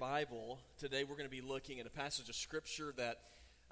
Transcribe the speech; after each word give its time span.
Bible, 0.00 0.58
today 0.76 1.04
we're 1.04 1.14
going 1.16 1.28
to 1.28 1.30
be 1.30 1.40
looking 1.40 1.78
at 1.78 1.86
a 1.86 1.90
passage 1.90 2.28
of 2.28 2.34
Scripture 2.34 2.92
that, 2.96 3.20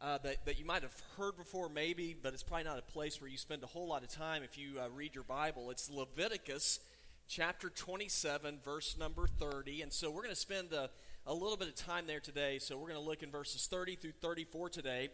uh, 0.00 0.18
that, 0.18 0.44
that 0.46 0.60
you 0.60 0.64
might 0.64 0.82
have 0.82 0.94
heard 1.16 1.36
before, 1.36 1.68
maybe, 1.68 2.14
but 2.14 2.32
it's 2.32 2.44
probably 2.44 2.62
not 2.62 2.78
a 2.78 2.82
place 2.82 3.20
where 3.20 3.28
you 3.28 3.36
spend 3.36 3.64
a 3.64 3.66
whole 3.66 3.88
lot 3.88 4.04
of 4.04 4.08
time 4.08 4.44
if 4.44 4.56
you 4.56 4.78
uh, 4.78 4.88
read 4.94 5.12
your 5.12 5.24
Bible. 5.24 5.72
It's 5.72 5.90
Leviticus 5.90 6.78
chapter 7.26 7.70
27, 7.70 8.60
verse 8.64 8.96
number 8.96 9.26
30. 9.26 9.82
And 9.82 9.92
so 9.92 10.12
we're 10.12 10.22
going 10.22 10.34
to 10.34 10.40
spend 10.40 10.72
a, 10.72 10.90
a 11.26 11.34
little 11.34 11.56
bit 11.56 11.66
of 11.66 11.74
time 11.74 12.06
there 12.06 12.20
today. 12.20 12.60
So 12.60 12.76
we're 12.76 12.88
going 12.90 13.02
to 13.02 13.08
look 13.08 13.24
in 13.24 13.32
verses 13.32 13.66
30 13.66 13.96
through 13.96 14.12
34 14.20 14.68
today. 14.68 15.08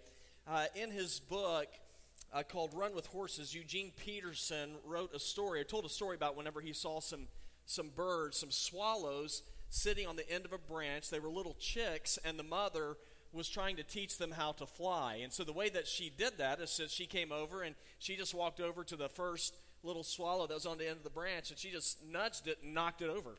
Uh, 0.47 0.67
in 0.75 0.91
his 0.91 1.21
book, 1.21 1.69
uh, 2.33 2.43
called 2.43 2.75
Run 2.75 2.95
with 2.95 3.07
Horses, 3.07 3.55
Eugene 3.55 3.93
Peterson 3.97 4.71
wrote 4.85 5.15
a 5.15 5.19
story, 5.19 5.61
or 5.61 5.65
told 5.65 5.85
a 5.85 5.91
story 5.91 6.17
about 6.17 6.37
whenever 6.37 6.61
he 6.61 6.73
saw 6.73 7.01
some, 7.01 7.27
some 7.67 7.89
birds, 7.95 8.39
some 8.39 8.51
swallows 8.51 9.43
sitting 9.71 10.07
on 10.07 10.17
the 10.17 10.31
end 10.31 10.45
of 10.45 10.53
a 10.53 10.59
branch. 10.59 11.11
They 11.11 11.21
were 11.21 11.31
little 11.31 11.57
chicks, 11.59 12.19
and 12.25 12.39
the 12.39 12.43
mother 12.43 12.97
was 13.33 13.49
trying 13.49 13.77
to 13.77 13.83
teach 13.83 14.19
them 14.19 14.31
how 14.31 14.53
to 14.53 14.67
fly. 14.67 15.21
And 15.23 15.33
so 15.33 15.45
the 15.45 15.53
way 15.53 15.69
that 15.71 15.87
she 15.87 16.11
did 16.11 16.39
that 16.39 16.61
is 16.61 16.77
that 16.79 16.91
she 16.91 17.07
came 17.07 17.31
over 17.31 17.63
and 17.63 17.75
she 17.99 18.17
just 18.17 18.35
walked 18.35 18.61
over 18.61 18.85
to 18.85 18.97
the 18.97 19.09
first 19.09 19.55
little 19.83 20.03
swallow 20.03 20.47
that 20.47 20.55
was 20.55 20.67
on 20.67 20.79
the 20.79 20.89
end 20.89 20.97
of 20.97 21.05
the 21.05 21.11
branch, 21.11 21.51
and 21.51 21.59
she 21.59 21.71
just 21.71 21.99
nudged 22.11 22.47
it 22.47 22.59
and 22.63 22.75
knocked 22.75 23.03
it 23.03 23.11
over. 23.11 23.37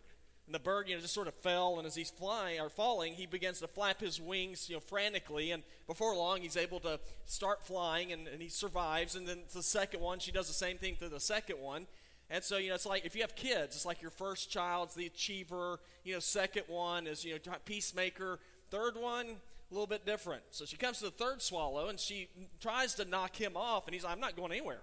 And 0.49 0.55
the 0.55 0.59
bird, 0.59 0.89
you 0.89 0.95
know, 0.95 1.01
just 1.01 1.13
sort 1.13 1.27
of 1.27 1.35
fell, 1.35 1.77
and 1.77 1.85
as 1.85 1.93
he's 1.93 2.09
flying 2.09 2.59
or 2.59 2.69
falling, 2.69 3.13
he 3.13 3.27
begins 3.27 3.59
to 3.59 3.67
flap 3.67 4.01
his 4.01 4.19
wings, 4.19 4.67
you 4.67 4.77
know, 4.77 4.79
frantically. 4.79 5.51
And 5.51 5.61
before 5.85 6.15
long, 6.15 6.41
he's 6.41 6.57
able 6.57 6.79
to 6.79 6.99
start 7.25 7.61
flying, 7.61 8.11
and, 8.11 8.27
and 8.27 8.41
he 8.41 8.49
survives. 8.49 9.15
And 9.15 9.27
then 9.27 9.41
the 9.53 9.61
second 9.61 10.01
one, 10.01 10.17
she 10.17 10.31
does 10.31 10.47
the 10.47 10.55
same 10.55 10.79
thing 10.79 10.95
to 11.01 11.07
the 11.07 11.19
second 11.19 11.59
one. 11.59 11.85
And 12.31 12.43
so, 12.43 12.57
you 12.57 12.69
know, 12.69 12.73
it's 12.73 12.87
like 12.87 13.05
if 13.05 13.13
you 13.13 13.21
have 13.21 13.35
kids, 13.35 13.75
it's 13.75 13.85
like 13.85 14.01
your 14.01 14.09
first 14.09 14.49
child's 14.49 14.95
the 14.95 15.05
achiever, 15.05 15.79
you 16.03 16.15
know, 16.15 16.19
second 16.19 16.63
one 16.67 17.05
is, 17.05 17.23
you 17.23 17.33
know, 17.33 17.53
peacemaker, 17.65 18.39
third 18.71 18.95
one, 18.97 19.27
a 19.27 19.71
little 19.71 19.85
bit 19.85 20.03
different. 20.03 20.41
So 20.49 20.65
she 20.65 20.77
comes 20.77 20.97
to 20.97 21.05
the 21.05 21.11
third 21.11 21.43
swallow 21.43 21.89
and 21.89 21.99
she 21.99 22.27
tries 22.59 22.95
to 22.95 23.05
knock 23.05 23.35
him 23.35 23.55
off, 23.55 23.85
and 23.85 23.93
he's 23.93 24.03
like, 24.03 24.13
I'm 24.13 24.19
not 24.19 24.35
going 24.35 24.51
anywhere. 24.51 24.81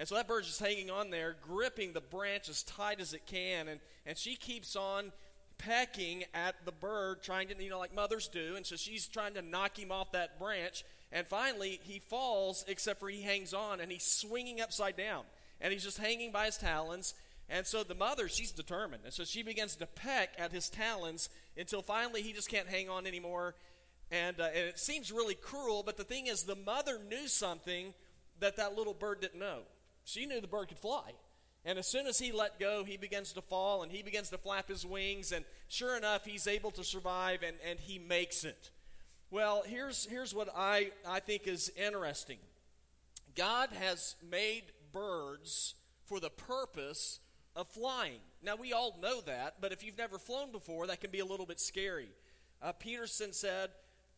And 0.00 0.08
so 0.08 0.16
that 0.16 0.26
bird's 0.26 0.48
just 0.48 0.60
hanging 0.60 0.90
on 0.90 1.10
there, 1.10 1.36
gripping 1.40 1.92
the 1.92 2.00
branch 2.00 2.48
as 2.48 2.64
tight 2.64 3.00
as 3.00 3.12
it 3.12 3.26
can, 3.26 3.68
and, 3.68 3.80
and 4.04 4.18
she 4.18 4.34
keeps 4.34 4.74
on 4.74 5.12
pecking 5.58 6.24
at 6.34 6.54
the 6.64 6.72
bird, 6.72 7.22
trying 7.22 7.48
to, 7.48 7.62
you 7.62 7.70
know, 7.70 7.78
like 7.78 7.94
mothers 7.94 8.26
do. 8.26 8.56
And 8.56 8.64
so 8.64 8.76
she's 8.76 9.06
trying 9.06 9.34
to 9.34 9.42
knock 9.42 9.78
him 9.78 9.92
off 9.92 10.10
that 10.12 10.40
branch. 10.40 10.84
And 11.12 11.26
finally, 11.26 11.80
he 11.84 11.98
falls, 11.98 12.64
except 12.66 12.98
for 12.98 13.08
he 13.10 13.20
hangs 13.20 13.52
on, 13.52 13.78
and 13.78 13.92
he's 13.92 14.04
swinging 14.04 14.60
upside 14.60 14.96
down 14.96 15.24
and 15.60 15.72
he's 15.72 15.84
just 15.84 15.98
hanging 15.98 16.32
by 16.32 16.46
his 16.46 16.56
talons. 16.56 17.14
And 17.48 17.66
so 17.66 17.82
the 17.82 17.94
mother, 17.94 18.28
she's 18.28 18.52
determined. 18.52 19.02
And 19.04 19.12
so 19.12 19.24
she 19.24 19.42
begins 19.42 19.76
to 19.76 19.86
peck 19.86 20.34
at 20.38 20.52
his 20.52 20.68
talons 20.70 21.28
until 21.56 21.82
finally 21.82 22.22
he 22.22 22.32
just 22.32 22.48
can't 22.48 22.68
hang 22.68 22.88
on 22.88 23.06
anymore. 23.06 23.54
And, 24.10 24.40
uh, 24.40 24.44
and 24.44 24.68
it 24.68 24.78
seems 24.78 25.12
really 25.12 25.34
cruel, 25.34 25.82
but 25.84 25.96
the 25.96 26.04
thing 26.04 26.26
is, 26.26 26.44
the 26.44 26.56
mother 26.56 26.98
knew 27.08 27.28
something 27.28 27.92
that 28.40 28.56
that 28.56 28.74
little 28.74 28.94
bird 28.94 29.20
didn't 29.20 29.38
know. 29.38 29.60
She 30.04 30.26
knew 30.26 30.40
the 30.40 30.46
bird 30.46 30.68
could 30.68 30.78
fly. 30.78 31.12
And 31.64 31.78
as 31.78 31.86
soon 31.86 32.06
as 32.06 32.18
he 32.18 32.32
let 32.32 32.58
go, 32.58 32.84
he 32.84 32.96
begins 32.96 33.32
to 33.34 33.42
fall 33.42 33.82
and 33.82 33.92
he 33.92 34.02
begins 34.02 34.30
to 34.30 34.38
flap 34.38 34.68
his 34.68 34.86
wings. 34.86 35.30
And 35.30 35.44
sure 35.68 35.96
enough, 35.96 36.24
he's 36.24 36.46
able 36.46 36.70
to 36.72 36.84
survive 36.84 37.42
and, 37.42 37.56
and 37.68 37.78
he 37.78 37.98
makes 37.98 38.44
it. 38.44 38.70
Well, 39.30 39.62
here's, 39.66 40.06
here's 40.06 40.34
what 40.34 40.48
I, 40.56 40.90
I 41.06 41.20
think 41.20 41.46
is 41.46 41.70
interesting 41.76 42.38
God 43.36 43.70
has 43.78 44.16
made 44.28 44.64
birds 44.92 45.74
for 46.06 46.18
the 46.18 46.30
purpose 46.30 47.20
of 47.54 47.68
flying. 47.68 48.20
Now, 48.42 48.56
we 48.56 48.72
all 48.72 48.96
know 49.00 49.20
that, 49.22 49.56
but 49.60 49.72
if 49.72 49.84
you've 49.84 49.98
never 49.98 50.18
flown 50.18 50.50
before, 50.50 50.86
that 50.86 51.00
can 51.00 51.10
be 51.10 51.20
a 51.20 51.24
little 51.24 51.46
bit 51.46 51.60
scary. 51.60 52.08
Uh, 52.62 52.72
Peterson 52.72 53.32
said, 53.32 53.70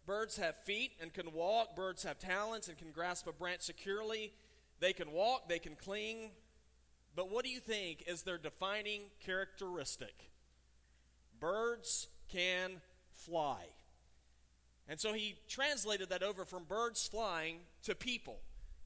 Birds 0.04 0.36
have 0.36 0.56
feet 0.64 0.92
and 1.00 1.12
can 1.12 1.32
walk. 1.32 1.76
Birds 1.76 2.02
have 2.02 2.18
talons 2.18 2.68
and 2.68 2.76
can 2.76 2.90
grasp 2.90 3.26
a 3.28 3.32
branch 3.32 3.60
securely. 3.60 4.32
They 4.82 4.92
can 4.92 5.12
walk, 5.12 5.48
they 5.48 5.60
can 5.60 5.76
cling. 5.76 6.32
But 7.14 7.30
what 7.30 7.44
do 7.44 7.50
you 7.50 7.60
think 7.60 8.02
is 8.08 8.22
their 8.22 8.36
defining 8.36 9.02
characteristic? 9.24 10.32
Birds 11.38 12.08
can 12.32 12.80
fly. 13.12 13.60
And 14.88 14.98
so 14.98 15.12
he 15.12 15.36
translated 15.48 16.08
that 16.08 16.24
over 16.24 16.44
from 16.44 16.64
birds 16.64 17.06
flying 17.06 17.58
to 17.84 17.94
people. 17.94 18.40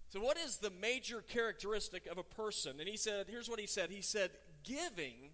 So, 0.09 0.21
what 0.21 0.37
is 0.37 0.59
the 0.59 0.71
major 0.71 1.23
characteristic 1.23 2.07
of 2.07 2.19
a 2.19 2.23
person? 2.23 2.79
And 2.79 2.89
he 2.89 2.99
said, 2.99 3.27
here's 3.31 3.49
what 3.49 3.59
he 3.59 3.67
said. 3.67 3.91
He 3.91 4.03
said, 4.03 4.33
giving 4.65 5.31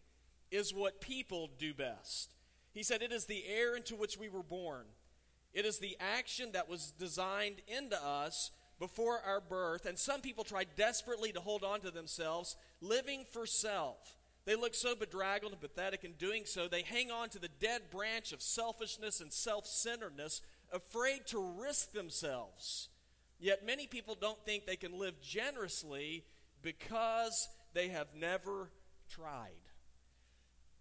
is 0.52 0.72
what 0.72 1.00
people 1.00 1.50
do 1.58 1.74
best. 1.74 2.34
He 2.72 2.84
said, 2.84 3.02
it 3.02 3.10
is 3.10 3.26
the 3.26 3.44
air 3.48 3.74
into 3.74 3.96
which 3.96 4.16
we 4.16 4.28
were 4.28 4.44
born. 4.44 4.84
It 5.52 5.66
is 5.66 5.80
the 5.80 5.96
action 5.98 6.52
that 6.52 6.68
was 6.68 6.92
designed 6.92 7.56
into 7.66 8.00
us 8.02 8.52
before 8.82 9.20
our 9.24 9.40
birth. 9.40 9.86
And 9.86 9.96
some 9.96 10.20
people 10.20 10.42
try 10.42 10.64
desperately 10.64 11.30
to 11.30 11.40
hold 11.40 11.62
on 11.62 11.82
to 11.82 11.92
themselves, 11.92 12.56
living 12.80 13.24
for 13.30 13.46
self. 13.46 14.16
They 14.44 14.56
look 14.56 14.74
so 14.74 14.96
bedraggled 14.96 15.52
and 15.52 15.60
pathetic 15.60 16.02
in 16.02 16.14
doing 16.14 16.42
so. 16.46 16.66
They 16.66 16.82
hang 16.82 17.12
on 17.12 17.28
to 17.28 17.38
the 17.38 17.48
dead 17.60 17.82
branch 17.92 18.32
of 18.32 18.42
selfishness 18.42 19.20
and 19.20 19.32
self 19.32 19.68
centeredness, 19.68 20.40
afraid 20.72 21.28
to 21.28 21.38
risk 21.60 21.92
themselves. 21.92 22.88
Yet 23.38 23.64
many 23.64 23.86
people 23.86 24.16
don't 24.20 24.44
think 24.44 24.66
they 24.66 24.74
can 24.74 24.98
live 24.98 25.20
generously 25.22 26.24
because 26.60 27.48
they 27.74 27.86
have 27.90 28.08
never 28.16 28.72
tried. 29.08 29.52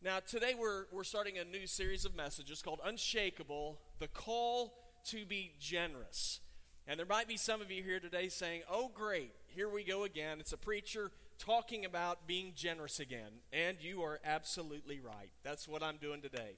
Now, 0.01 0.21
today 0.27 0.55
we're, 0.57 0.85
we're 0.91 1.03
starting 1.03 1.37
a 1.37 1.43
new 1.43 1.67
series 1.67 2.05
of 2.05 2.15
messages 2.15 2.63
called 2.63 2.79
Unshakable 2.83 3.79
The 3.99 4.07
Call 4.07 4.73
to 5.09 5.23
Be 5.23 5.51
Generous. 5.59 6.39
And 6.87 6.99
there 6.99 7.05
might 7.05 7.27
be 7.27 7.37
some 7.37 7.61
of 7.61 7.71
you 7.71 7.83
here 7.83 7.99
today 7.99 8.29
saying, 8.29 8.61
Oh, 8.69 8.89
great, 8.93 9.31
here 9.47 9.69
we 9.69 9.83
go 9.83 10.03
again. 10.03 10.39
It's 10.39 10.53
a 10.53 10.57
preacher 10.57 11.11
talking 11.37 11.85
about 11.85 12.27
being 12.27 12.53
generous 12.55 12.99
again. 12.99 13.41
And 13.51 13.77
you 13.81 14.01
are 14.03 14.19
absolutely 14.25 14.99
right. 14.99 15.31
That's 15.43 15.67
what 15.67 15.83
I'm 15.83 15.97
doing 15.97 16.21
today. 16.21 16.57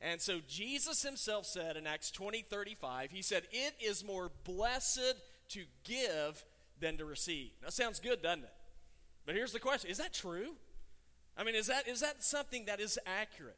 And 0.00 0.20
so 0.20 0.40
Jesus 0.46 1.02
himself 1.02 1.46
said 1.46 1.76
in 1.76 1.86
Acts 1.86 2.10
20 2.10 2.42
35, 2.42 3.10
He 3.10 3.22
said, 3.22 3.44
It 3.50 3.74
is 3.80 4.04
more 4.04 4.30
blessed 4.44 5.14
to 5.50 5.64
give 5.84 6.44
than 6.80 6.98
to 6.98 7.04
receive. 7.04 7.52
That 7.62 7.72
sounds 7.72 8.00
good, 8.00 8.22
doesn't 8.22 8.44
it? 8.44 8.52
But 9.26 9.34
here's 9.34 9.52
the 9.52 9.60
question 9.60 9.90
is 9.90 9.98
that 9.98 10.12
true? 10.12 10.54
I 11.36 11.42
mean, 11.42 11.54
is 11.54 11.66
that, 11.66 11.88
is 11.88 12.00
that 12.00 12.22
something 12.22 12.66
that 12.66 12.80
is 12.80 12.98
accurate? 13.06 13.56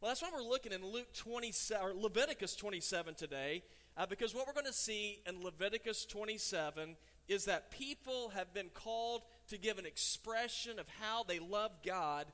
Well, 0.00 0.10
that's 0.10 0.20
why 0.20 0.28
we're 0.34 0.42
looking 0.42 0.72
in 0.72 0.84
Luke 0.84 1.14
27, 1.14 1.86
or 1.86 1.94
Leviticus 1.94 2.54
27 2.56 3.14
today, 3.14 3.62
uh, 3.96 4.06
because 4.06 4.34
what 4.34 4.46
we're 4.46 4.54
going 4.54 4.66
to 4.66 4.72
see 4.72 5.20
in 5.26 5.42
Leviticus 5.42 6.04
27 6.04 6.96
is 7.28 7.44
that 7.46 7.70
people 7.70 8.30
have 8.34 8.52
been 8.52 8.68
called 8.74 9.22
to 9.48 9.58
give 9.58 9.78
an 9.78 9.86
expression 9.86 10.78
of 10.78 10.86
how 11.00 11.22
they 11.22 11.38
love 11.38 11.70
God 11.84 12.26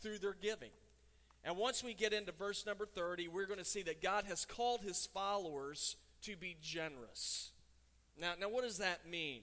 through 0.00 0.18
their 0.18 0.34
giving. 0.40 0.70
And 1.44 1.56
once 1.56 1.82
we 1.82 1.94
get 1.94 2.12
into 2.12 2.32
verse 2.32 2.66
number 2.66 2.86
30, 2.86 3.28
we're 3.28 3.46
going 3.46 3.58
to 3.58 3.64
see 3.64 3.82
that 3.82 4.02
God 4.02 4.24
has 4.28 4.44
called 4.44 4.82
his 4.82 5.06
followers 5.06 5.96
to 6.22 6.36
be 6.36 6.56
generous. 6.62 7.50
Now, 8.20 8.32
now 8.40 8.48
what 8.48 8.64
does 8.64 8.78
that 8.78 9.08
mean? 9.08 9.42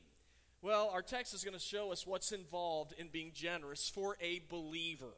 Well, 0.62 0.90
our 0.92 1.02
text 1.02 1.34
is 1.34 1.44
going 1.44 1.54
to 1.54 1.60
show 1.60 1.92
us 1.92 2.08
what's 2.08 2.32
involved 2.32 2.94
in 2.98 3.08
being 3.10 3.32
generous 3.34 3.90
for 3.90 4.18
a 4.22 4.42
believer. 4.50 5.14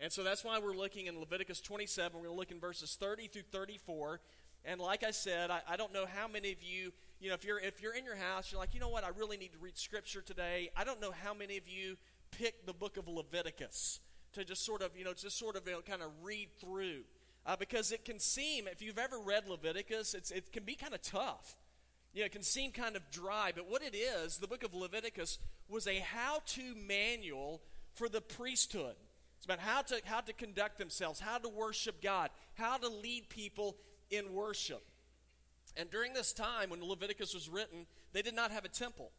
And 0.00 0.12
so 0.12 0.22
that's 0.22 0.44
why 0.44 0.58
we're 0.58 0.76
looking 0.76 1.06
in 1.06 1.18
Leviticus 1.18 1.60
27. 1.60 2.12
We're 2.14 2.26
going 2.26 2.34
to 2.34 2.38
look 2.38 2.50
in 2.50 2.60
verses 2.60 2.96
30 2.98 3.28
through 3.28 3.42
34. 3.52 4.20
And 4.66 4.80
like 4.80 5.04
I 5.04 5.12
said, 5.12 5.50
I, 5.50 5.60
I, 5.68 5.76
don't 5.76 5.92
know 5.94 6.06
how 6.06 6.26
many 6.26 6.50
of 6.50 6.62
you, 6.62 6.92
you 7.20 7.28
know, 7.28 7.34
if 7.34 7.44
you're 7.44 7.60
if 7.60 7.80
you're 7.80 7.94
in 7.94 8.04
your 8.04 8.16
house, 8.16 8.50
you're 8.50 8.60
like, 8.60 8.74
you 8.74 8.80
know 8.80 8.88
what, 8.88 9.04
I 9.04 9.10
really 9.16 9.36
need 9.36 9.52
to 9.52 9.58
read 9.58 9.78
scripture 9.78 10.20
today. 10.20 10.70
I 10.76 10.84
don't 10.84 11.00
know 11.00 11.12
how 11.22 11.32
many 11.32 11.56
of 11.56 11.68
you 11.68 11.96
pick 12.32 12.66
the 12.66 12.72
book 12.72 12.96
of 12.96 13.06
Leviticus 13.06 14.00
to 14.32 14.44
just 14.44 14.66
sort 14.66 14.82
of, 14.82 14.90
you 14.96 15.04
know, 15.04 15.14
just 15.14 15.38
sort 15.38 15.56
of 15.56 15.66
you 15.66 15.72
know, 15.72 15.80
kind 15.80 16.02
of 16.02 16.10
read 16.22 16.48
through. 16.60 17.02
Uh, 17.46 17.54
because 17.56 17.92
it 17.92 18.04
can 18.04 18.18
seem, 18.18 18.66
if 18.66 18.82
you've 18.82 18.98
ever 18.98 19.20
read 19.20 19.48
Leviticus, 19.48 20.14
it 20.14 20.52
can 20.52 20.64
be 20.64 20.74
kind 20.74 20.92
of 20.92 21.00
tough 21.00 21.56
you 22.16 22.22
know, 22.22 22.26
it 22.26 22.32
can 22.32 22.42
seem 22.42 22.72
kind 22.72 22.96
of 22.96 23.02
dry, 23.10 23.52
but 23.54 23.70
what 23.70 23.82
it 23.82 23.94
is, 23.94 24.38
the 24.38 24.46
book 24.46 24.64
of 24.64 24.74
Leviticus 24.74 25.38
was 25.68 25.86
a 25.86 25.98
how 25.98 26.38
to 26.46 26.74
manual 26.74 27.60
for 27.92 28.08
the 28.08 28.22
priesthood. 28.22 28.94
It's 29.36 29.44
about 29.44 29.58
how 29.58 29.82
to, 29.82 30.00
how 30.02 30.22
to 30.22 30.32
conduct 30.32 30.78
themselves, 30.78 31.20
how 31.20 31.36
to 31.36 31.50
worship 31.50 32.02
God, 32.02 32.30
how 32.54 32.78
to 32.78 32.88
lead 32.88 33.28
people 33.28 33.76
in 34.10 34.32
worship. 34.32 34.82
And 35.76 35.90
during 35.90 36.14
this 36.14 36.32
time, 36.32 36.70
when 36.70 36.82
Leviticus 36.82 37.34
was 37.34 37.48
written, 37.48 37.86
they 38.12 38.22
did 38.22 38.34
not 38.34 38.50
have 38.50 38.64
a 38.64 38.68
temple. 38.68 39.10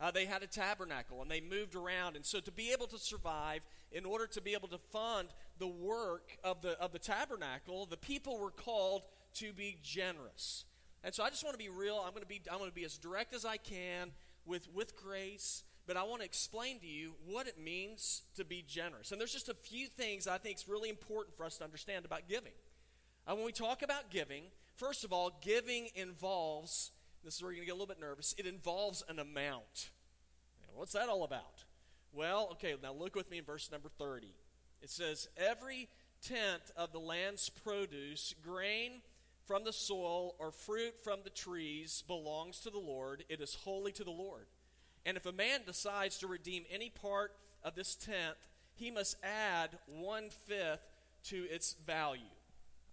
Uh, 0.00 0.10
they 0.10 0.24
had 0.24 0.42
a 0.42 0.46
tabernacle 0.46 1.22
and 1.22 1.30
they 1.30 1.40
moved 1.40 1.74
around. 1.74 2.16
And 2.16 2.26
so, 2.26 2.40
to 2.40 2.50
be 2.50 2.72
able 2.72 2.88
to 2.88 2.98
survive, 2.98 3.60
in 3.92 4.04
order 4.04 4.26
to 4.28 4.40
be 4.40 4.54
able 4.54 4.68
to 4.68 4.78
fund 4.78 5.28
the 5.58 5.68
work 5.68 6.38
of 6.42 6.62
the, 6.62 6.80
of 6.80 6.92
the 6.92 6.98
tabernacle, 6.98 7.86
the 7.86 7.96
people 7.96 8.38
were 8.38 8.50
called 8.50 9.02
to 9.34 9.52
be 9.52 9.78
generous. 9.82 10.64
And 11.04 11.14
so 11.14 11.22
I 11.22 11.30
just 11.30 11.44
want 11.44 11.54
to 11.54 11.58
be 11.58 11.70
real. 11.70 12.02
I'm 12.04 12.12
going 12.12 12.22
to 12.22 12.28
be 12.28 12.40
I'm 12.50 12.58
going 12.58 12.70
to 12.70 12.74
be 12.74 12.84
as 12.84 12.96
direct 12.98 13.34
as 13.34 13.44
I 13.44 13.56
can. 13.56 14.12
with, 14.44 14.68
with 14.74 14.96
grace, 14.96 15.62
but 15.86 15.96
I 15.96 16.02
want 16.02 16.20
to 16.20 16.24
explain 16.24 16.80
to 16.80 16.86
you 16.86 17.12
what 17.26 17.46
it 17.46 17.58
means 17.58 18.22
to 18.36 18.44
be 18.44 18.64
generous. 18.66 19.12
And 19.12 19.20
there's 19.20 19.32
just 19.32 19.48
a 19.48 19.54
few 19.54 19.86
things 19.86 20.26
I 20.26 20.38
think 20.38 20.56
is 20.56 20.68
really 20.68 20.88
important 20.88 21.36
for 21.36 21.44
us 21.44 21.58
to 21.58 21.64
understand 21.64 22.04
about 22.04 22.28
giving. 22.28 22.52
Uh, 23.26 23.34
when 23.36 23.44
we 23.44 23.52
talk 23.52 23.82
about 23.82 24.10
giving, 24.10 24.44
first 24.76 25.04
of 25.04 25.12
all, 25.12 25.38
giving 25.42 25.88
involves, 25.94 26.90
this 27.24 27.36
is 27.36 27.42
where 27.42 27.52
you're 27.52 27.64
going 27.64 27.66
to 27.66 27.72
get 27.72 27.72
a 27.72 27.80
little 27.80 27.94
bit 27.94 28.00
nervous, 28.00 28.34
it 28.36 28.46
involves 28.46 29.04
an 29.08 29.18
amount. 29.18 29.90
What's 30.74 30.92
that 30.92 31.08
all 31.08 31.22
about? 31.22 31.64
Well, 32.12 32.48
okay, 32.52 32.74
now 32.82 32.92
look 32.92 33.14
with 33.14 33.30
me 33.30 33.38
in 33.38 33.44
verse 33.44 33.70
number 33.70 33.88
30. 33.88 34.34
It 34.82 34.90
says, 34.90 35.28
Every 35.36 35.88
tenth 36.20 36.72
of 36.76 36.92
the 36.92 36.98
land's 36.98 37.48
produce, 37.48 38.34
grain 38.42 39.02
from 39.46 39.64
the 39.64 39.72
soil, 39.72 40.34
or 40.38 40.50
fruit 40.50 40.94
from 41.04 41.20
the 41.22 41.30
trees 41.30 42.02
belongs 42.06 42.60
to 42.60 42.70
the 42.70 42.78
Lord. 42.78 43.24
It 43.28 43.40
is 43.40 43.54
holy 43.54 43.92
to 43.92 44.04
the 44.04 44.10
Lord. 44.10 44.46
And 45.04 45.16
if 45.16 45.26
a 45.26 45.32
man 45.32 45.60
decides 45.66 46.18
to 46.18 46.26
redeem 46.26 46.64
any 46.70 46.90
part 46.90 47.32
of 47.62 47.74
this 47.74 47.94
tenth, 47.94 48.48
he 48.74 48.90
must 48.90 49.16
add 49.22 49.70
one 49.86 50.30
fifth 50.46 50.86
to 51.24 51.44
its 51.50 51.74
value. 51.86 52.22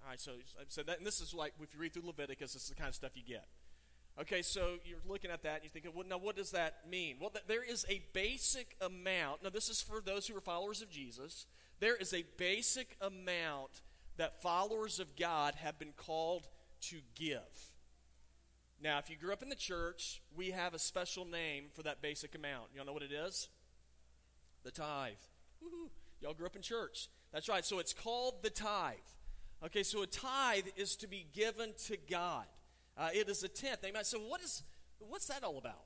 All 0.04 0.10
right, 0.10 0.20
so, 0.20 0.32
so 0.46 0.58
said 0.68 0.88
that, 0.88 0.98
and 0.98 1.06
this 1.06 1.22
is 1.22 1.34
like, 1.34 1.54
if 1.62 1.74
you 1.74 1.80
read 1.80 1.94
through 1.94 2.06
Leviticus, 2.06 2.54
this 2.54 2.64
is 2.64 2.70
the 2.70 2.76
kind 2.76 2.90
of 2.90 2.96
stuff 2.96 3.12
you 3.16 3.24
get. 3.24 3.48
Okay, 4.20 4.42
so 4.42 4.76
you're 4.84 5.00
looking 5.08 5.32
at 5.32 5.44
that 5.44 5.56
and 5.56 5.64
you're 5.64 5.72
thinking, 5.72 5.92
well, 5.96 6.06
now 6.08 6.18
what 6.18 6.36
does 6.36 6.52
that 6.52 6.90
mean? 6.90 7.18
Well, 7.22 7.30
th- 7.30 7.46
there 7.48 7.64
is 7.64 7.86
a 7.88 8.02
basic 8.12 8.76
amount. 8.82 9.44
Now, 9.44 9.50
this 9.50 9.70
is 9.70 9.82
for 9.82 10.02
those 10.02 10.28
who 10.28 10.36
are 10.36 10.42
followers 10.42 10.82
of 10.82 10.90
Jesus. 10.90 11.46
There 11.80 11.96
is 11.96 12.14
a 12.14 12.26
basic 12.38 12.98
amount 13.00 13.82
that 14.18 14.42
followers 14.42 15.00
of 15.00 15.16
God 15.16 15.56
have 15.56 15.80
been 15.80 15.94
called 15.96 16.48
to 16.82 16.98
give. 17.16 17.38
Now, 18.82 18.98
if 18.98 19.10
you 19.10 19.16
grew 19.16 19.32
up 19.32 19.44
in 19.44 19.50
the 19.50 19.56
church, 19.56 20.22
we 20.36 20.52
have 20.52 20.74
a 20.74 20.80
special 20.80 21.24
name 21.26 21.66
for 21.74 21.84
that 21.84 22.02
basic 22.02 22.36
amount. 22.36 22.72
Y'all 22.76 22.86
know 22.86 22.94
what 22.94 23.04
it 23.04 23.14
is? 23.14 23.48
The 24.64 24.72
tithe. 24.72 25.14
Woo-hoo. 25.62 25.90
Y'all 26.22 26.34
grew 26.34 26.46
up 26.46 26.56
in 26.56 26.62
church. 26.62 27.08
That's 27.32 27.48
right. 27.48 27.64
So 27.64 27.80
it's 27.80 27.94
called 27.94 28.44
the 28.44 28.50
tithe. 28.50 28.96
Okay, 29.66 29.84
so 29.84 30.04
a 30.04 30.08
tithe 30.08 30.68
is 30.78 30.96
to 30.98 31.08
be 31.08 31.26
given 31.34 31.74
to 31.88 31.98
God. 32.10 32.46
Uh, 32.98 33.10
it 33.14 33.28
is 33.28 33.44
a 33.44 33.50
tenth. 33.50 33.82
They 33.82 33.92
might 33.92 34.06
say, 34.06 34.18
what 34.18 34.42
is, 34.42 34.64
what's 35.00 35.28
that 35.28 35.44
all 35.44 35.58
about? 35.58 35.86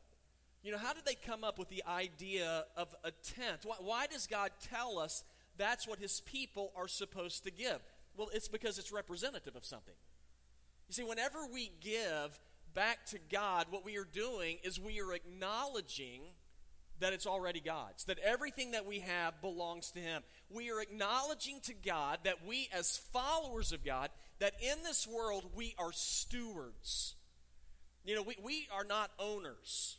You 0.63 0.71
know, 0.71 0.77
how 0.77 0.93
did 0.93 1.05
they 1.05 1.15
come 1.15 1.43
up 1.43 1.57
with 1.59 1.69
the 1.69 1.83
idea 1.87 2.65
of 2.77 2.95
a 3.03 3.11
tenth? 3.11 3.65
Why, 3.65 3.75
why 3.79 4.07
does 4.07 4.27
God 4.27 4.51
tell 4.69 4.99
us 4.99 5.23
that's 5.57 5.87
what 5.87 5.99
his 5.99 6.21
people 6.21 6.71
are 6.75 6.87
supposed 6.87 7.43
to 7.45 7.51
give? 7.51 7.79
Well, 8.15 8.29
it's 8.33 8.47
because 8.47 8.77
it's 8.77 8.91
representative 8.91 9.55
of 9.55 9.65
something. 9.65 9.95
You 10.87 10.93
see, 10.93 11.03
whenever 11.03 11.39
we 11.51 11.71
give 11.81 12.39
back 12.73 13.05
to 13.07 13.19
God, 13.31 13.67
what 13.71 13.83
we 13.83 13.97
are 13.97 14.05
doing 14.05 14.57
is 14.63 14.79
we 14.79 15.01
are 15.01 15.13
acknowledging 15.13 16.21
that 17.03 17.11
it's 17.11 17.27
already 17.27 17.59
God's, 17.59 18.05
that 18.05 18.17
everything 18.19 18.71
that 18.71 18.85
we 18.85 18.99
have 18.99 19.41
belongs 19.41 19.91
to 19.91 19.99
Him. 19.99 20.23
We 20.49 20.71
are 20.71 20.81
acknowledging 20.81 21.59
to 21.63 21.73
God 21.73 22.19
that 22.23 22.47
we, 22.47 22.69
as 22.73 22.97
followers 23.11 23.73
of 23.73 23.83
God, 23.83 24.09
that 24.39 24.53
in 24.61 24.83
this 24.83 25.05
world 25.05 25.43
we 25.53 25.75
are 25.77 25.91
stewards. 25.91 27.15
You 28.05 28.15
know, 28.15 28.21
we, 28.21 28.37
we 28.41 28.67
are 28.73 28.85
not 28.85 29.11
owners. 29.19 29.97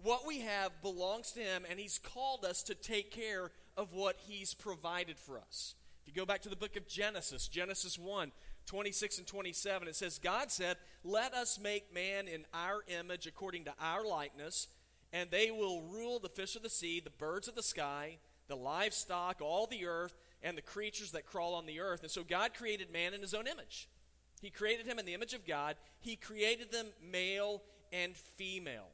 What 0.00 0.24
we 0.24 0.40
have 0.40 0.70
belongs 0.82 1.32
to 1.32 1.40
Him, 1.40 1.64
and 1.68 1.80
He's 1.80 1.98
called 1.98 2.44
us 2.44 2.62
to 2.64 2.76
take 2.76 3.10
care 3.10 3.50
of 3.76 3.92
what 3.92 4.14
He's 4.28 4.54
provided 4.54 5.18
for 5.18 5.40
us. 5.40 5.74
If 6.06 6.14
you 6.14 6.20
go 6.20 6.26
back 6.26 6.42
to 6.42 6.48
the 6.48 6.54
book 6.54 6.76
of 6.76 6.86
Genesis, 6.86 7.48
Genesis 7.48 7.98
1, 7.98 8.30
26 8.66 9.18
and 9.18 9.26
27, 9.26 9.88
it 9.88 9.96
says, 9.96 10.20
God 10.20 10.52
said, 10.52 10.76
Let 11.02 11.34
us 11.34 11.58
make 11.60 11.92
man 11.92 12.28
in 12.28 12.44
our 12.54 12.84
image 13.00 13.26
according 13.26 13.64
to 13.64 13.74
our 13.80 14.06
likeness, 14.06 14.68
and 15.16 15.30
they 15.30 15.50
will 15.50 15.80
rule 15.80 16.18
the 16.18 16.28
fish 16.28 16.56
of 16.56 16.62
the 16.62 16.68
sea, 16.68 17.00
the 17.00 17.08
birds 17.08 17.48
of 17.48 17.54
the 17.54 17.62
sky, 17.62 18.18
the 18.48 18.56
livestock, 18.56 19.40
all 19.40 19.66
the 19.66 19.86
earth, 19.86 20.14
and 20.42 20.58
the 20.58 20.62
creatures 20.62 21.12
that 21.12 21.24
crawl 21.24 21.54
on 21.54 21.64
the 21.64 21.80
earth. 21.80 22.02
And 22.02 22.10
so 22.10 22.22
God 22.22 22.52
created 22.52 22.92
man 22.92 23.14
in 23.14 23.22
his 23.22 23.32
own 23.32 23.46
image. 23.46 23.88
He 24.42 24.50
created 24.50 24.86
him 24.86 24.98
in 24.98 25.06
the 25.06 25.14
image 25.14 25.32
of 25.32 25.46
God. 25.46 25.76
He 26.00 26.16
created 26.16 26.70
them 26.70 26.88
male 27.02 27.62
and 27.92 28.14
female. 28.14 28.88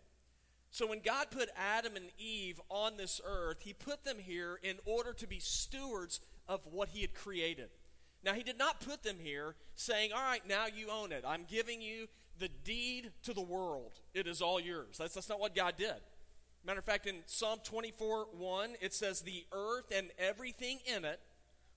So 0.71 0.87
when 0.87 1.01
God 1.01 1.27
put 1.33 1.49
Adam 1.57 1.97
and 1.97 2.07
Eve 2.19 2.61
on 2.69 2.97
this 2.97 3.21
earth, 3.27 3.63
he 3.63 3.73
put 3.73 4.05
them 4.05 4.19
here 4.19 4.61
in 4.63 4.77
order 4.87 5.13
to 5.15 5.27
be 5.27 5.41
stewards 5.41 6.21
of 6.49 6.61
what 6.71 6.91
he 6.91 7.01
had 7.01 7.15
created. 7.15 7.71
Now, 8.25 8.35
he 8.35 8.45
did 8.45 8.59
not 8.59 8.81
put 8.81 9.03
them 9.03 9.17
here 9.21 9.57
saying, 9.75 10.13
All 10.13 10.23
right, 10.23 10.47
now 10.49 10.67
you 10.67 10.89
own 10.89 11.11
it. 11.11 11.25
I'm 11.27 11.45
giving 11.49 11.83
you 11.83 12.07
the 12.39 12.49
deed 12.49 13.11
to 13.25 13.35
the 13.35 13.43
world. 13.43 13.99
It 14.15 14.29
is 14.29 14.41
all 14.41 14.61
yours. 14.61 14.99
That's, 14.99 15.15
that's 15.15 15.29
not 15.29 15.41
what 15.41 15.57
God 15.57 15.75
did. 15.77 15.97
Matter 16.65 16.79
of 16.79 16.85
fact, 16.85 17.07
in 17.07 17.17
Psalm 17.27 17.59
24 17.65 18.27
1, 18.33 18.71
it 18.81 18.95
says, 18.95 19.23
The 19.23 19.45
earth 19.53 19.93
and 19.95 20.11
everything 20.19 20.79
in 20.85 21.05
it, 21.05 21.21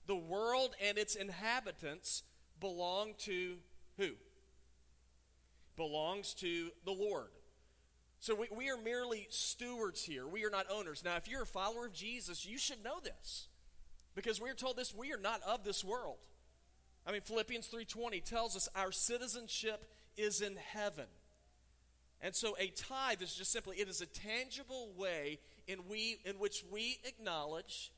the 0.06 0.16
world 0.16 0.74
and 0.82 0.96
its 0.96 1.16
inhabitants, 1.16 2.22
belong 2.60 3.14
to 3.20 3.56
who? 3.98 4.10
Belongs 5.76 6.34
to 6.34 6.70
the 6.84 6.92
Lord. 6.92 7.28
So 8.20 8.34
we, 8.34 8.48
we 8.56 8.70
are 8.70 8.76
merely 8.76 9.26
stewards 9.30 10.02
here. 10.04 10.26
We 10.26 10.44
are 10.44 10.50
not 10.50 10.66
owners. 10.70 11.04
Now, 11.04 11.16
if 11.16 11.28
you're 11.28 11.42
a 11.42 11.46
follower 11.46 11.86
of 11.86 11.92
Jesus, 11.92 12.46
you 12.46 12.58
should 12.58 12.82
know 12.82 13.00
this. 13.02 13.48
Because 14.14 14.40
we're 14.40 14.54
told 14.54 14.76
this, 14.76 14.94
we 14.94 15.12
are 15.12 15.18
not 15.18 15.42
of 15.42 15.64
this 15.64 15.84
world. 15.84 16.16
I 17.06 17.12
mean, 17.12 17.20
Philippians 17.20 17.68
3.20 17.68 18.24
tells 18.24 18.56
us 18.56 18.68
our 18.74 18.90
citizenship 18.90 19.84
is 20.16 20.40
in 20.40 20.56
heaven. 20.56 21.06
And 22.26 22.34
so 22.34 22.56
a 22.58 22.66
tithe 22.66 23.22
is 23.22 23.32
just 23.32 23.52
simply, 23.52 23.76
it 23.76 23.88
is 23.88 24.00
a 24.00 24.06
tangible 24.06 24.90
way 24.96 25.38
in, 25.68 25.78
we, 25.88 26.18
in 26.24 26.40
which 26.40 26.64
we 26.72 26.98
acknowledge, 27.04 27.92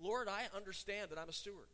Lord, 0.00 0.26
I 0.26 0.44
understand 0.56 1.10
that 1.10 1.18
I'm 1.18 1.28
a 1.28 1.34
steward. 1.34 1.66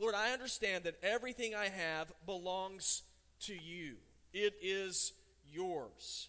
Lord, 0.00 0.16
I 0.16 0.32
understand 0.32 0.82
that 0.82 0.96
everything 1.04 1.54
I 1.54 1.68
have 1.68 2.12
belongs 2.26 3.04
to 3.42 3.54
you. 3.54 3.98
It 4.32 4.54
is 4.60 5.12
yours. 5.48 6.28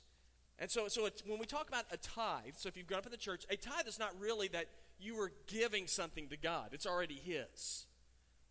And 0.60 0.70
so, 0.70 0.88
so 0.90 1.10
when 1.26 1.40
we 1.40 1.48
talk 1.48 1.70
about 1.70 1.86
a 1.92 1.98
tithe, 1.98 2.54
so 2.56 2.70
if 2.70 2.78
you've 2.78 2.86
gone 2.86 3.00
up 3.00 3.08
in 3.08 3.12
the 3.12 3.18
church, 3.18 3.46
a 3.50 3.56
tithe 3.56 3.88
is 3.88 3.98
not 3.98 4.12
really 4.20 4.48
that 4.50 4.68
you 5.00 5.20
are 5.20 5.32
giving 5.48 5.88
something 5.88 6.28
to 6.30 6.38
God. 6.38 6.70
It's 6.74 6.86
already 6.86 7.16
His. 7.16 7.88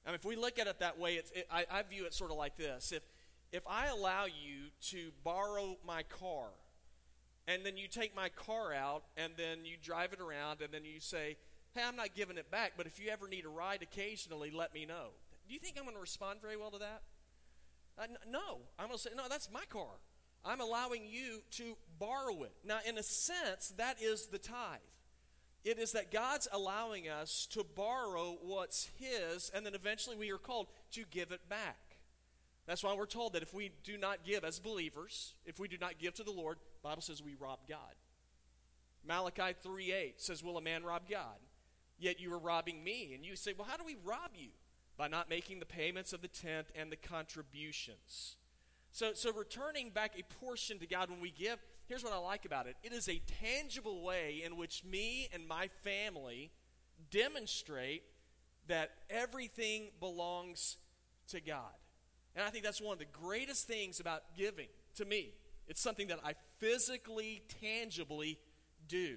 I 0.05 0.09
mean, 0.09 0.17
if 0.17 0.25
we 0.25 0.35
look 0.35 0.59
at 0.59 0.67
it 0.67 0.81
that 0.81 0.99
way, 0.99 1.15
it, 1.19 1.47
I, 1.53 1.67
I 1.71 1.83
view 1.83 2.05
it 2.05 2.15
sort 2.15 2.33
of 2.33 2.37
like 2.37 2.57
this. 2.57 2.91
If, 2.91 3.05
if 3.53 3.63
I 3.67 3.87
allow 3.87 4.25
you 4.25 4.71
to 4.91 5.11
borrow 5.25 5.77
my 5.87 6.03
car, 6.03 6.49
and 7.49 7.65
then 7.65 7.77
you 7.77 7.89
take 7.89 8.15
my 8.15 8.29
car 8.29 8.73
out, 8.73 9.05
and 9.17 9.33
then 9.37 9.65
you 9.65 9.77
drive 9.83 10.13
it 10.13 10.21
around, 10.21 10.61
and 10.61 10.73
then 10.73 10.85
you 10.85 11.01
say, 11.01 11.37
hey, 11.75 11.83
I'm 11.87 11.97
not 11.97 12.15
giving 12.15 12.39
it 12.39 12.51
back, 12.51 12.73
but 12.77 12.87
if 12.87 12.99
you 12.99 13.11
ever 13.11 13.29
need 13.29 13.45
a 13.45 13.49
ride 13.49 13.83
occasionally, 13.83 14.51
let 14.51 14.75
me 14.75 14.85
know. 14.87 15.11
Do 15.47 15.55
you 15.55 15.61
think 15.61 15.77
I'm 15.79 15.85
going 15.85 15.95
to 15.95 16.01
respond 16.01 16.41
very 16.41 16.57
well 16.57 16.71
to 16.71 16.79
that? 16.79 17.03
Uh, 17.99 18.07
no. 18.29 18.59
I'm 18.79 18.89
going 18.89 18.99
to 18.99 19.03
say, 19.03 19.11
no, 19.17 19.29
that's 19.29 19.51
my 19.53 19.65
car. 19.69 20.01
I'm 20.45 20.61
allowing 20.61 21.07
you 21.07 21.43
to 21.53 21.77
borrow 21.99 22.43
it. 22.43 22.53
Now, 22.65 22.79
in 22.87 22.99
a 22.99 23.03
sense, 23.03 23.73
that 23.77 24.03
is 24.03 24.27
the 24.27 24.39
tithe. 24.39 24.79
It 25.65 25.79
is 25.79 25.93
that 25.93 26.13
God's 26.13 26.47
allowing 26.53 27.09
us 27.09 27.47
to 27.51 27.65
borrow 27.65 28.39
what's 28.43 28.89
His, 28.99 29.51
and 29.55 29.67
then 29.67 29.75
eventually 29.75 30.17
we 30.17 30.31
are 30.31 30.39
called 30.39 30.69
to 30.93 31.05
give 31.11 31.33
it 31.33 31.49
back. 31.49 31.77
That's 32.67 32.83
why 32.83 32.95
we're 32.95 33.07
told 33.07 33.35
that 33.35 33.43
if 33.43 33.55
we 33.55 33.71
do 33.85 33.97
not 33.97 34.25
give 34.25 34.45
as 34.45 34.59
believers, 34.59 35.35
if 35.45 35.61
we 35.61 35.69
do 35.69 35.79
not 35.79 35.99
give 35.99 36.15
to 36.15 36.25
the 36.25 36.33
Lord, 36.33 36.59
the 36.59 36.89
Bible 36.89 37.03
says 37.03 37.23
we 37.23 37.35
rob 37.35 37.61
God. 37.69 37.95
Malachi 39.07 39.55
3 39.63 39.93
8 39.93 40.21
says, 40.21 40.43
Will 40.43 40.59
a 40.59 40.63
man 40.63 40.83
rob 40.83 41.03
God? 41.09 41.39
Yet 41.99 42.21
you 42.21 42.33
are 42.35 42.39
robbing 42.39 42.83
me. 42.83 43.13
And 43.15 43.25
you 43.25 43.37
say, 43.37 43.55
Well, 43.57 43.69
how 43.71 43.77
do 43.77 43.85
we 43.85 43.97
rob 44.05 44.33
you? 44.35 44.49
By 44.97 45.09
not 45.09 45.31
making 45.31 45.61
the 45.61 45.67
payments 45.67 46.13
of 46.13 46.23
the 46.23 46.29
tenth 46.29 46.73
and 46.75 46.91
the 46.91 46.97
contributions. 46.97 48.37
So, 48.91 49.13
so 49.13 49.33
returning 49.33 49.91
back 49.91 50.19
a 50.19 50.23
portion 50.43 50.79
to 50.79 50.87
God 50.87 51.11
when 51.11 51.21
we 51.21 51.31
give, 51.31 51.59
here's 51.87 52.03
what 52.03 52.15
I 52.15 52.19
like 52.19 52.45
about 52.45 52.67
it 52.67 52.77
it 52.83 52.93
is 52.93 53.09
a 53.09 53.21
tangible 53.41 54.03
way 54.03 54.43
in 54.45 54.57
which 54.57 54.85
me 54.85 55.29
and 55.33 55.47
my 55.47 55.69
family 55.83 56.51
demonstrate 57.11 58.03
that 58.67 58.91
everything 59.09 59.91
belongs 60.01 60.79
to 61.29 61.41
God. 61.41 61.75
And 62.37 62.45
I 62.45 62.51
think 62.51 62.65
that's 62.65 62.83
one 62.83 62.93
of 62.93 62.99
the 62.99 63.07
greatest 63.07 63.67
things 63.67 63.99
about 63.99 64.23
giving 64.37 64.69
to 64.97 65.05
me. 65.07 65.31
It's 65.67 65.81
something 65.81 66.09
that 66.09 66.21
I 66.25 66.35
physically, 66.59 67.43
tangibly 67.61 68.39
do. 68.87 69.17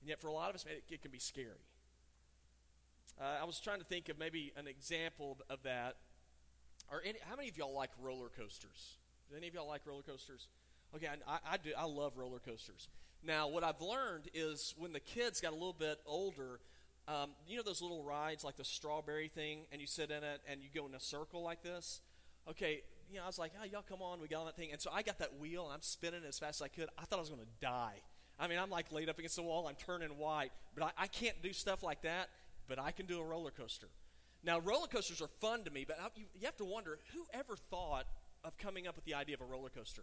And 0.00 0.08
yet, 0.08 0.20
for 0.20 0.28
a 0.28 0.32
lot 0.32 0.48
of 0.48 0.56
us, 0.56 0.64
it, 0.66 0.84
it 0.90 1.02
can 1.02 1.10
be 1.10 1.18
scary. 1.18 1.48
Uh, 3.20 3.42
I 3.42 3.44
was 3.44 3.60
trying 3.60 3.78
to 3.78 3.84
think 3.84 4.08
of 4.08 4.18
maybe 4.18 4.52
an 4.56 4.66
example 4.66 5.38
of 5.48 5.62
that. 5.62 5.96
Or 6.90 7.02
any, 7.06 7.18
how 7.28 7.36
many 7.36 7.48
of 7.48 7.56
y'all 7.56 7.74
like 7.74 7.90
roller 8.02 8.30
coasters? 8.36 8.96
Do 9.30 9.36
any 9.36 9.46
of 9.48 9.54
y'all 9.54 9.68
like 9.68 9.82
roller 9.86 10.02
coasters? 10.02 10.48
Okay, 10.96 11.08
I, 11.26 11.38
I 11.52 11.56
do. 11.58 11.70
I 11.76 11.84
love 11.84 12.16
roller 12.16 12.38
coasters. 12.38 12.88
Now, 13.22 13.48
what 13.48 13.64
I've 13.64 13.80
learned 13.80 14.28
is 14.34 14.74
when 14.76 14.92
the 14.92 15.00
kids 15.00 15.40
got 15.40 15.52
a 15.52 15.54
little 15.56 15.72
bit 15.72 15.98
older, 16.06 16.60
um, 17.08 17.30
you 17.46 17.56
know 17.56 17.62
those 17.62 17.82
little 17.82 18.02
rides 18.02 18.44
like 18.44 18.56
the 18.56 18.64
strawberry 18.64 19.28
thing, 19.28 19.60
and 19.72 19.80
you 19.80 19.86
sit 19.86 20.10
in 20.10 20.24
it 20.24 20.40
and 20.48 20.62
you 20.62 20.68
go 20.74 20.86
in 20.86 20.94
a 20.94 21.00
circle 21.00 21.42
like 21.42 21.62
this? 21.62 22.00
Okay, 22.48 22.82
you 23.10 23.16
know, 23.16 23.24
I 23.24 23.26
was 23.26 23.38
like, 23.38 23.52
oh, 23.60 23.64
y'all 23.64 23.84
come 23.86 24.02
on, 24.02 24.20
we 24.20 24.28
got 24.28 24.40
on 24.40 24.46
that 24.46 24.56
thing. 24.56 24.70
And 24.72 24.80
so 24.80 24.90
I 24.92 25.02
got 25.02 25.18
that 25.18 25.38
wheel, 25.38 25.64
and 25.64 25.72
I'm 25.72 25.82
spinning 25.82 26.22
as 26.26 26.38
fast 26.38 26.60
as 26.60 26.64
I 26.64 26.68
could. 26.68 26.88
I 26.98 27.04
thought 27.04 27.16
I 27.16 27.20
was 27.20 27.30
going 27.30 27.42
to 27.42 27.46
die. 27.60 28.02
I 28.38 28.48
mean, 28.48 28.58
I'm 28.58 28.70
like 28.70 28.90
laid 28.90 29.08
up 29.08 29.18
against 29.18 29.36
the 29.36 29.42
wall, 29.42 29.66
I'm 29.68 29.76
turning 29.76 30.16
white. 30.18 30.50
But 30.74 30.84
I, 30.84 31.04
I 31.04 31.06
can't 31.06 31.40
do 31.42 31.52
stuff 31.52 31.82
like 31.82 32.02
that, 32.02 32.28
but 32.68 32.78
I 32.78 32.90
can 32.90 33.06
do 33.06 33.20
a 33.20 33.24
roller 33.24 33.50
coaster. 33.50 33.88
Now, 34.42 34.58
roller 34.58 34.88
coasters 34.88 35.22
are 35.22 35.30
fun 35.40 35.64
to 35.64 35.70
me, 35.70 35.86
but 35.86 35.98
you, 36.16 36.24
you 36.34 36.44
have 36.46 36.56
to 36.56 36.64
wonder 36.64 36.98
who 37.14 37.24
ever 37.32 37.56
thought 37.56 38.06
of 38.44 38.58
coming 38.58 38.86
up 38.86 38.96
with 38.96 39.04
the 39.04 39.14
idea 39.14 39.36
of 39.36 39.40
a 39.40 39.44
roller 39.44 39.70
coaster? 39.70 40.02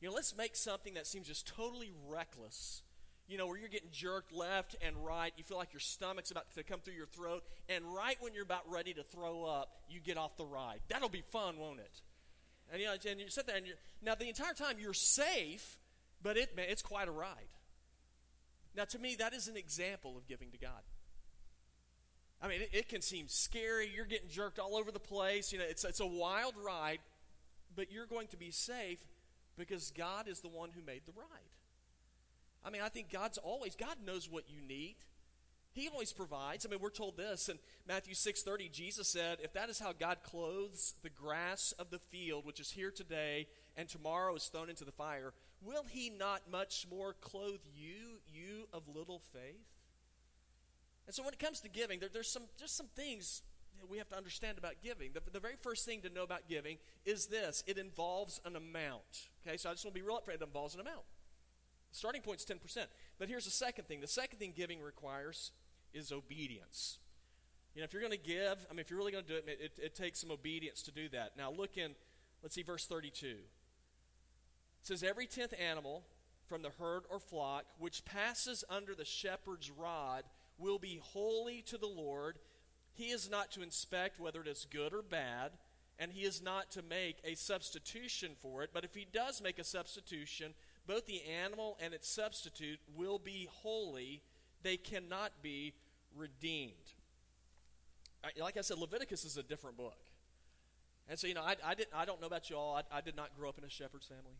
You 0.00 0.08
know, 0.08 0.14
let's 0.14 0.34
make 0.34 0.56
something 0.56 0.94
that 0.94 1.06
seems 1.06 1.26
just 1.26 1.46
totally 1.46 1.92
reckless. 2.08 2.82
You 3.30 3.38
know, 3.38 3.46
where 3.46 3.56
you're 3.56 3.68
getting 3.68 3.90
jerked 3.92 4.32
left 4.32 4.74
and 4.84 4.96
right, 5.04 5.32
you 5.36 5.44
feel 5.44 5.56
like 5.56 5.72
your 5.72 5.80
stomach's 5.80 6.30
about 6.30 6.52
to 6.54 6.64
come 6.64 6.80
through 6.80 6.94
your 6.94 7.06
throat, 7.06 7.44
and 7.68 7.84
right 7.84 8.16
when 8.20 8.34
you're 8.34 8.42
about 8.42 8.68
ready 8.68 8.92
to 8.94 9.04
throw 9.04 9.44
up, 9.44 9.70
you 9.88 10.00
get 10.00 10.18
off 10.18 10.36
the 10.36 10.44
ride. 10.44 10.80
That'll 10.88 11.08
be 11.08 11.22
fun, 11.30 11.56
won't 11.56 11.78
it? 11.78 12.02
And 12.72 12.80
you 12.80 12.88
know, 12.88 12.94
and 13.08 13.20
you 13.20 13.28
sit 13.28 13.46
there 13.46 13.56
and 13.56 13.66
you 13.66 13.74
now 14.02 14.14
the 14.16 14.28
entire 14.28 14.52
time 14.52 14.76
you're 14.80 14.92
safe, 14.92 15.78
but 16.22 16.36
it 16.36 16.56
man, 16.56 16.66
it's 16.68 16.82
quite 16.82 17.08
a 17.08 17.12
ride. 17.12 17.54
Now, 18.76 18.84
to 18.84 18.98
me, 18.98 19.16
that 19.16 19.32
is 19.32 19.48
an 19.48 19.56
example 19.56 20.16
of 20.16 20.28
giving 20.28 20.50
to 20.50 20.58
God. 20.58 20.82
I 22.42 22.48
mean, 22.48 22.62
it, 22.62 22.70
it, 22.72 22.88
can 22.88 23.02
seem 23.02 23.26
scary. 23.28 23.90
You're 23.94 24.06
getting 24.06 24.28
jerked 24.28 24.58
all 24.58 24.76
over 24.76 24.90
the 24.90 25.00
place. 25.00 25.52
You 25.52 25.58
know, 25.58 25.64
it's, 25.68 25.84
it's 25.84 26.00
a 26.00 26.06
wild 26.06 26.54
ride, 26.64 27.00
but 27.76 27.92
you're 27.92 28.06
going 28.06 28.28
to 28.28 28.36
be 28.36 28.50
safe 28.50 29.04
because 29.58 29.90
God 29.90 30.26
is 30.26 30.40
the 30.40 30.48
one 30.48 30.70
who 30.70 30.82
made 30.82 31.02
the 31.04 31.12
ride. 31.12 31.50
I 32.64 32.70
mean, 32.70 32.82
I 32.82 32.88
think 32.88 33.10
God's 33.10 33.38
always, 33.38 33.74
God 33.74 33.96
knows 34.04 34.28
what 34.28 34.44
you 34.48 34.60
need. 34.60 34.96
He 35.72 35.88
always 35.88 36.12
provides. 36.12 36.66
I 36.66 36.68
mean, 36.68 36.80
we're 36.80 36.90
told 36.90 37.16
this 37.16 37.48
in 37.48 37.58
Matthew 37.86 38.14
6:30. 38.14 38.68
Jesus 38.68 39.08
said, 39.08 39.38
"If 39.40 39.52
that 39.52 39.70
is 39.70 39.78
how 39.78 39.92
God 39.92 40.22
clothes 40.24 40.94
the 41.02 41.10
grass 41.10 41.72
of 41.72 41.90
the 41.90 42.00
field, 42.00 42.44
which 42.44 42.58
is 42.58 42.72
here 42.72 42.90
today 42.90 43.46
and 43.76 43.88
tomorrow 43.88 44.34
is 44.34 44.48
thrown 44.48 44.68
into 44.68 44.84
the 44.84 44.92
fire, 44.92 45.32
will 45.60 45.84
he 45.84 46.10
not 46.10 46.50
much 46.50 46.88
more 46.88 47.14
clothe 47.14 47.64
you, 47.72 48.20
you 48.26 48.68
of 48.72 48.88
little 48.88 49.20
faith?" 49.20 49.68
And 51.06 51.14
so 51.14 51.22
when 51.22 51.32
it 51.32 51.38
comes 51.38 51.60
to 51.60 51.68
giving, 51.68 52.00
there, 52.00 52.08
there's 52.08 52.30
some 52.30 52.48
just 52.58 52.76
some 52.76 52.88
things 52.88 53.42
we 53.88 53.98
have 53.98 54.08
to 54.08 54.16
understand 54.16 54.58
about 54.58 54.82
giving. 54.82 55.12
The, 55.12 55.22
the 55.32 55.40
very 55.40 55.56
first 55.56 55.86
thing 55.86 56.02
to 56.02 56.10
know 56.10 56.24
about 56.24 56.48
giving 56.48 56.78
is 57.04 57.26
this 57.26 57.62
it 57.66 57.78
involves 57.78 58.40
an 58.44 58.56
amount. 58.56 59.28
Okay, 59.46 59.56
so 59.56 59.70
I 59.70 59.72
just 59.72 59.84
want 59.84 59.94
to 59.94 60.00
be 60.00 60.06
real 60.06 60.18
upfront. 60.18 60.34
It 60.34 60.42
involves 60.42 60.74
an 60.74 60.80
amount. 60.80 61.04
Starting 61.92 62.22
point 62.22 62.40
is 62.40 62.46
10%. 62.46 62.86
But 63.18 63.28
here's 63.28 63.44
the 63.44 63.50
second 63.50 63.86
thing 63.86 64.00
the 64.00 64.06
second 64.06 64.38
thing 64.38 64.52
giving 64.56 64.80
requires 64.80 65.52
is 65.92 66.12
obedience. 66.12 66.98
You 67.74 67.80
know, 67.80 67.84
if 67.84 67.92
you're 67.92 68.02
going 68.02 68.12
to 68.12 68.18
give, 68.18 68.66
I 68.68 68.72
mean, 68.72 68.80
if 68.80 68.90
you're 68.90 68.98
really 68.98 69.12
going 69.12 69.24
to 69.24 69.30
do 69.30 69.36
it, 69.36 69.44
it, 69.46 69.72
it 69.82 69.94
takes 69.94 70.20
some 70.20 70.30
obedience 70.30 70.82
to 70.82 70.92
do 70.92 71.08
that. 71.10 71.36
Now, 71.36 71.52
look 71.52 71.76
in, 71.76 71.94
let's 72.42 72.54
see, 72.54 72.62
verse 72.62 72.86
32. 72.86 73.26
It 73.26 73.36
says, 74.82 75.02
Every 75.02 75.26
tenth 75.26 75.54
animal 75.60 76.04
from 76.48 76.62
the 76.62 76.70
herd 76.70 77.04
or 77.08 77.20
flock 77.20 77.64
which 77.78 78.04
passes 78.04 78.64
under 78.68 78.94
the 78.94 79.04
shepherd's 79.04 79.70
rod 79.70 80.24
will 80.58 80.78
be 80.78 81.00
holy 81.02 81.62
to 81.62 81.78
the 81.78 81.86
Lord. 81.86 82.38
He 82.92 83.10
is 83.10 83.30
not 83.30 83.52
to 83.52 83.62
inspect 83.62 84.18
whether 84.18 84.40
it 84.40 84.48
is 84.48 84.66
good 84.70 84.92
or 84.92 85.02
bad, 85.02 85.52
and 85.98 86.12
he 86.12 86.22
is 86.22 86.42
not 86.42 86.70
to 86.72 86.82
make 86.82 87.18
a 87.24 87.36
substitution 87.36 88.32
for 88.40 88.62
it. 88.62 88.70
But 88.74 88.84
if 88.84 88.94
he 88.94 89.06
does 89.10 89.40
make 89.40 89.58
a 89.58 89.64
substitution, 89.64 90.54
both 90.90 91.06
the 91.06 91.22
animal 91.44 91.78
and 91.80 91.94
its 91.94 92.08
substitute 92.08 92.80
will 92.96 93.20
be 93.20 93.48
holy. 93.62 94.22
They 94.64 94.76
cannot 94.76 95.30
be 95.40 95.72
redeemed. 96.16 96.72
Like 98.36 98.56
I 98.56 98.62
said, 98.62 98.76
Leviticus 98.76 99.24
is 99.24 99.36
a 99.36 99.42
different 99.44 99.76
book. 99.76 99.98
And 101.08 101.16
so, 101.16 101.28
you 101.28 101.34
know, 101.34 101.44
I, 101.44 101.54
I, 101.64 101.74
didn't, 101.74 101.94
I 101.94 102.04
don't 102.04 102.20
know 102.20 102.26
about 102.26 102.50
you 102.50 102.56
all. 102.56 102.74
I, 102.74 102.98
I 102.98 103.00
did 103.02 103.14
not 103.14 103.36
grow 103.38 103.48
up 103.48 103.56
in 103.56 103.62
a 103.62 103.70
shepherd's 103.70 104.06
family. 104.06 104.34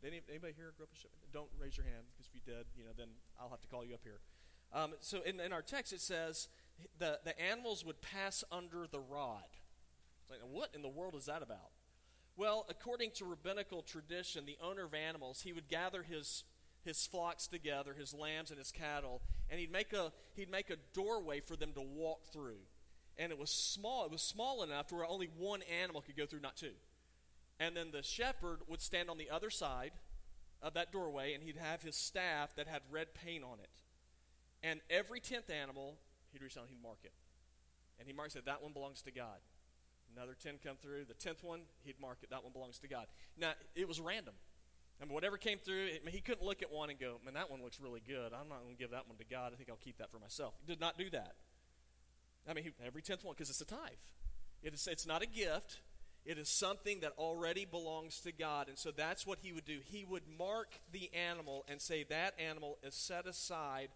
Did 0.00 0.12
anybody 0.30 0.52
here 0.56 0.72
grow 0.76 0.84
up 0.84 0.90
in 0.92 0.98
a 0.98 1.02
shepherd? 1.02 1.18
Don't 1.32 1.50
raise 1.60 1.76
your 1.76 1.86
hand, 1.86 2.04
because 2.12 2.28
if 2.28 2.34
you 2.34 2.40
did, 2.46 2.66
you 2.76 2.84
know, 2.84 2.90
then 2.96 3.08
I'll 3.40 3.50
have 3.50 3.60
to 3.62 3.68
call 3.68 3.84
you 3.84 3.94
up 3.94 4.02
here. 4.04 4.20
Um, 4.72 4.92
so 5.00 5.20
in, 5.22 5.40
in, 5.40 5.52
our 5.52 5.62
text, 5.62 5.92
it 5.92 6.00
says 6.00 6.46
the, 7.00 7.18
the 7.24 7.38
animals 7.40 7.84
would 7.84 8.00
pass 8.00 8.44
under 8.52 8.86
the 8.86 9.00
rod. 9.00 9.50
It's 10.22 10.30
like, 10.30 10.40
what 10.48 10.70
in 10.74 10.82
the 10.82 10.88
world 10.88 11.16
is 11.16 11.26
that 11.26 11.42
about? 11.42 11.72
Well, 12.36 12.66
according 12.68 13.10
to 13.16 13.24
rabbinical 13.24 13.82
tradition, 13.82 14.46
the 14.46 14.56
owner 14.62 14.84
of 14.84 14.94
animals, 14.94 15.42
he 15.42 15.52
would 15.52 15.68
gather 15.68 16.02
his, 16.02 16.44
his 16.82 17.06
flocks 17.06 17.46
together, 17.46 17.94
his 17.94 18.14
lambs 18.14 18.50
and 18.50 18.58
his 18.58 18.72
cattle, 18.72 19.20
and 19.50 19.60
he'd 19.60 19.70
make, 19.70 19.92
a, 19.92 20.12
he'd 20.34 20.50
make 20.50 20.70
a 20.70 20.76
doorway 20.94 21.40
for 21.40 21.56
them 21.56 21.72
to 21.74 21.82
walk 21.82 22.26
through. 22.32 22.60
And 23.18 23.30
it 23.30 23.38
was 23.38 23.50
small. 23.50 24.06
It 24.06 24.10
was 24.10 24.22
small 24.22 24.62
enough 24.62 24.90
where 24.90 25.04
only 25.04 25.28
one 25.36 25.60
animal 25.82 26.00
could 26.00 26.16
go 26.16 26.24
through, 26.24 26.40
not 26.40 26.56
two. 26.56 26.72
And 27.60 27.76
then 27.76 27.90
the 27.92 28.02
shepherd 28.02 28.60
would 28.66 28.80
stand 28.80 29.10
on 29.10 29.18
the 29.18 29.30
other 29.30 29.50
side 29.50 29.92
of 30.62 30.74
that 30.74 30.90
doorway, 30.90 31.34
and 31.34 31.42
he'd 31.42 31.58
have 31.58 31.82
his 31.82 31.96
staff 31.96 32.54
that 32.56 32.66
had 32.66 32.80
red 32.90 33.08
paint 33.14 33.44
on 33.44 33.58
it. 33.60 33.68
And 34.62 34.80
every 34.88 35.20
tenth 35.20 35.50
animal, 35.50 35.98
he'd 36.32 36.42
reach 36.42 36.56
out 36.56 36.64
and 36.64 36.70
he'd 36.70 36.82
mark 36.82 36.98
it. 37.04 37.12
And 37.98 38.08
he 38.08 38.14
marks 38.14 38.36
it, 38.36 38.46
that 38.46 38.62
one 38.62 38.72
belongs 38.72 39.02
to 39.02 39.10
God. 39.10 39.38
Another 40.16 40.36
10 40.40 40.54
come 40.64 40.76
through. 40.76 41.04
The 41.04 41.14
10th 41.14 41.42
one, 41.42 41.60
he'd 41.84 42.00
mark 42.00 42.18
it, 42.22 42.30
that 42.30 42.42
one 42.42 42.52
belongs 42.52 42.78
to 42.80 42.88
God. 42.88 43.06
Now, 43.38 43.52
it 43.74 43.88
was 43.88 44.00
random. 44.00 44.34
I 45.00 45.04
mean, 45.04 45.14
whatever 45.14 45.36
came 45.36 45.58
through, 45.58 45.86
it, 45.86 46.02
he 46.08 46.20
couldn't 46.20 46.44
look 46.44 46.62
at 46.62 46.70
one 46.70 46.90
and 46.90 46.98
go, 46.98 47.18
man, 47.24 47.34
that 47.34 47.50
one 47.50 47.62
looks 47.62 47.80
really 47.80 48.02
good. 48.06 48.32
I'm 48.32 48.48
not 48.48 48.62
going 48.62 48.76
to 48.76 48.80
give 48.80 48.90
that 48.90 49.08
one 49.08 49.18
to 49.18 49.24
God. 49.24 49.52
I 49.52 49.56
think 49.56 49.68
I'll 49.68 49.76
keep 49.76 49.98
that 49.98 50.10
for 50.10 50.18
myself. 50.18 50.54
He 50.64 50.72
did 50.72 50.80
not 50.80 50.98
do 50.98 51.10
that. 51.10 51.34
I 52.48 52.54
mean, 52.54 52.64
he, 52.64 52.70
every 52.86 53.02
10th 53.02 53.24
one, 53.24 53.34
because 53.34 53.50
it's 53.50 53.60
a 53.60 53.66
tithe. 53.66 53.98
It 54.62 54.74
is, 54.74 54.86
it's 54.86 55.06
not 55.06 55.22
a 55.22 55.26
gift. 55.26 55.80
It 56.24 56.38
is 56.38 56.48
something 56.48 57.00
that 57.00 57.12
already 57.18 57.64
belongs 57.64 58.20
to 58.20 58.32
God. 58.32 58.68
And 58.68 58.78
so 58.78 58.92
that's 58.92 59.26
what 59.26 59.38
he 59.42 59.52
would 59.52 59.64
do. 59.64 59.78
He 59.84 60.04
would 60.04 60.22
mark 60.38 60.68
the 60.92 61.10
animal 61.14 61.64
and 61.68 61.80
say, 61.80 62.04
that 62.04 62.34
animal 62.38 62.78
is 62.84 62.94
set 62.94 63.26
aside 63.26 63.88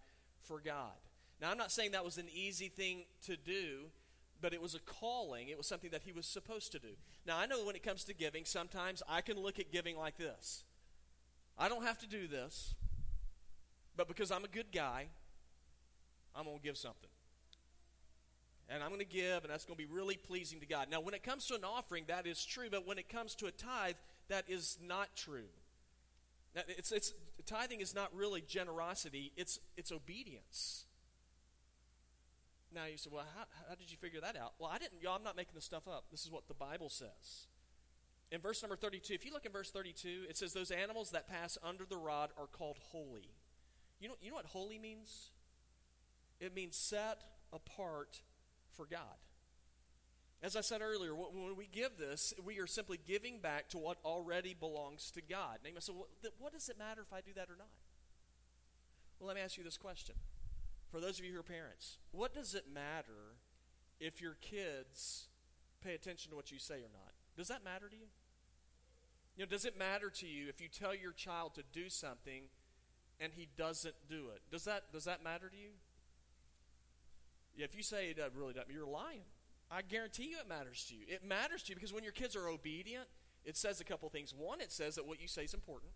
for 0.42 0.60
God. 0.60 0.94
Now, 1.40 1.50
I'm 1.50 1.58
not 1.58 1.70
saying 1.70 1.92
that 1.92 2.04
was 2.04 2.18
an 2.18 2.28
easy 2.32 2.68
thing 2.68 3.04
to 3.26 3.36
do, 3.36 3.90
but 4.40 4.52
it 4.52 4.60
was 4.60 4.74
a 4.74 4.80
calling. 4.80 5.48
It 5.48 5.56
was 5.56 5.66
something 5.66 5.90
that 5.90 6.02
he 6.04 6.12
was 6.12 6.26
supposed 6.26 6.72
to 6.72 6.78
do. 6.78 6.96
Now, 7.26 7.38
I 7.38 7.46
know 7.46 7.64
when 7.64 7.76
it 7.76 7.82
comes 7.82 8.04
to 8.04 8.14
giving, 8.14 8.44
sometimes 8.44 9.02
I 9.08 9.20
can 9.20 9.38
look 9.38 9.58
at 9.58 9.72
giving 9.72 9.96
like 9.96 10.16
this 10.16 10.64
I 11.58 11.68
don't 11.68 11.84
have 11.84 11.98
to 11.98 12.06
do 12.06 12.28
this, 12.28 12.74
but 13.96 14.08
because 14.08 14.30
I'm 14.30 14.44
a 14.44 14.48
good 14.48 14.72
guy, 14.72 15.06
I'm 16.34 16.44
going 16.44 16.58
to 16.58 16.62
give 16.62 16.76
something. 16.76 17.10
And 18.68 18.82
I'm 18.82 18.88
going 18.88 19.00
to 19.00 19.06
give, 19.06 19.44
and 19.44 19.50
that's 19.50 19.64
going 19.64 19.78
to 19.78 19.86
be 19.86 19.92
really 19.92 20.16
pleasing 20.16 20.60
to 20.60 20.66
God. 20.66 20.88
Now, 20.90 21.00
when 21.00 21.14
it 21.14 21.22
comes 21.22 21.46
to 21.46 21.54
an 21.54 21.64
offering, 21.64 22.04
that 22.08 22.26
is 22.26 22.44
true, 22.44 22.66
but 22.70 22.86
when 22.86 22.98
it 22.98 23.08
comes 23.08 23.34
to 23.36 23.46
a 23.46 23.52
tithe, 23.52 23.94
that 24.28 24.44
is 24.48 24.76
not 24.82 25.14
true. 25.14 25.48
It's, 26.68 26.90
it's, 26.90 27.12
tithing 27.46 27.80
is 27.80 27.94
not 27.94 28.14
really 28.14 28.42
generosity, 28.46 29.32
it's, 29.36 29.60
it's 29.76 29.92
obedience. 29.92 30.85
Now 32.76 32.84
you 32.84 32.98
say, 32.98 33.08
well, 33.10 33.24
how, 33.34 33.44
how 33.70 33.74
did 33.74 33.90
you 33.90 33.96
figure 33.96 34.20
that 34.20 34.36
out? 34.36 34.52
Well, 34.58 34.70
I 34.70 34.76
didn't, 34.76 35.02
y'all, 35.02 35.16
I'm 35.16 35.24
not 35.24 35.34
making 35.34 35.54
this 35.54 35.64
stuff 35.64 35.88
up. 35.88 36.04
This 36.10 36.26
is 36.26 36.30
what 36.30 36.46
the 36.46 36.54
Bible 36.54 36.90
says. 36.90 37.48
In 38.30 38.42
verse 38.42 38.62
number 38.62 38.76
32, 38.76 39.14
if 39.14 39.24
you 39.24 39.32
look 39.32 39.46
in 39.46 39.52
verse 39.52 39.70
32, 39.70 40.24
it 40.28 40.36
says, 40.36 40.52
Those 40.52 40.70
animals 40.70 41.10
that 41.12 41.26
pass 41.26 41.56
under 41.62 41.86
the 41.88 41.96
rod 41.96 42.30
are 42.38 42.46
called 42.46 42.76
holy. 42.90 43.30
You 43.98 44.08
know, 44.08 44.14
you 44.20 44.28
know 44.28 44.36
what 44.36 44.46
holy 44.46 44.78
means? 44.78 45.30
It 46.38 46.54
means 46.54 46.76
set 46.76 47.22
apart 47.50 48.20
for 48.76 48.84
God. 48.84 49.00
As 50.42 50.54
I 50.54 50.60
said 50.60 50.82
earlier, 50.82 51.14
when 51.14 51.56
we 51.56 51.66
give 51.72 51.96
this, 51.98 52.34
we 52.44 52.58
are 52.58 52.66
simply 52.66 53.00
giving 53.06 53.40
back 53.40 53.70
to 53.70 53.78
what 53.78 53.96
already 54.04 54.52
belongs 54.52 55.10
to 55.12 55.22
God. 55.22 55.60
Now 55.62 55.68
you 55.68 55.74
must 55.74 55.86
say, 55.86 55.94
well, 55.94 56.08
what 56.38 56.52
does 56.52 56.68
it 56.68 56.78
matter 56.78 57.00
if 57.00 57.10
I 57.10 57.22
do 57.22 57.32
that 57.36 57.48
or 57.48 57.56
not? 57.56 57.70
Well, 59.18 59.28
let 59.28 59.36
me 59.36 59.42
ask 59.42 59.56
you 59.56 59.64
this 59.64 59.78
question. 59.78 60.14
For 60.96 61.02
those 61.02 61.18
of 61.18 61.26
you 61.26 61.34
who 61.34 61.40
are 61.40 61.42
parents, 61.42 61.98
what 62.10 62.32
does 62.32 62.54
it 62.54 62.64
matter 62.72 63.36
if 64.00 64.22
your 64.22 64.32
kids 64.40 65.28
pay 65.84 65.92
attention 65.92 66.30
to 66.30 66.36
what 66.36 66.50
you 66.50 66.58
say 66.58 66.76
or 66.76 66.88
not? 66.90 67.12
Does 67.36 67.48
that 67.48 67.62
matter 67.62 67.90
to 67.90 67.94
you? 67.94 68.06
You 69.36 69.44
know, 69.44 69.50
does 69.50 69.66
it 69.66 69.78
matter 69.78 70.08
to 70.08 70.26
you 70.26 70.48
if 70.48 70.58
you 70.58 70.68
tell 70.68 70.94
your 70.94 71.12
child 71.12 71.54
to 71.56 71.62
do 71.70 71.90
something 71.90 72.44
and 73.20 73.34
he 73.36 73.46
doesn't 73.58 73.94
do 74.08 74.28
it? 74.34 74.40
Does 74.50 74.64
that 74.64 74.90
does 74.90 75.04
that 75.04 75.22
matter 75.22 75.50
to 75.50 75.56
you? 75.58 75.72
Yeah, 77.54 77.66
if 77.66 77.76
you 77.76 77.82
say 77.82 78.06
it 78.06 78.32
really 78.34 78.54
doesn't, 78.54 78.72
you're 78.72 78.86
lying. 78.86 79.26
I 79.70 79.82
guarantee 79.82 80.30
you 80.30 80.38
it 80.40 80.48
matters 80.48 80.86
to 80.88 80.94
you. 80.94 81.02
It 81.06 81.22
matters 81.22 81.62
to 81.64 81.72
you 81.72 81.74
because 81.74 81.92
when 81.92 82.04
your 82.04 82.14
kids 82.14 82.34
are 82.34 82.48
obedient, 82.48 83.04
it 83.44 83.58
says 83.58 83.82
a 83.82 83.84
couple 83.84 84.08
things. 84.08 84.32
One, 84.34 84.62
it 84.62 84.72
says 84.72 84.94
that 84.94 85.06
what 85.06 85.20
you 85.20 85.28
say 85.28 85.44
is 85.44 85.52
important, 85.52 85.92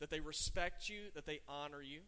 that 0.00 0.10
they 0.10 0.18
respect 0.18 0.88
you, 0.88 1.12
that 1.14 1.26
they 1.26 1.42
honor 1.48 1.80
you. 1.80 2.00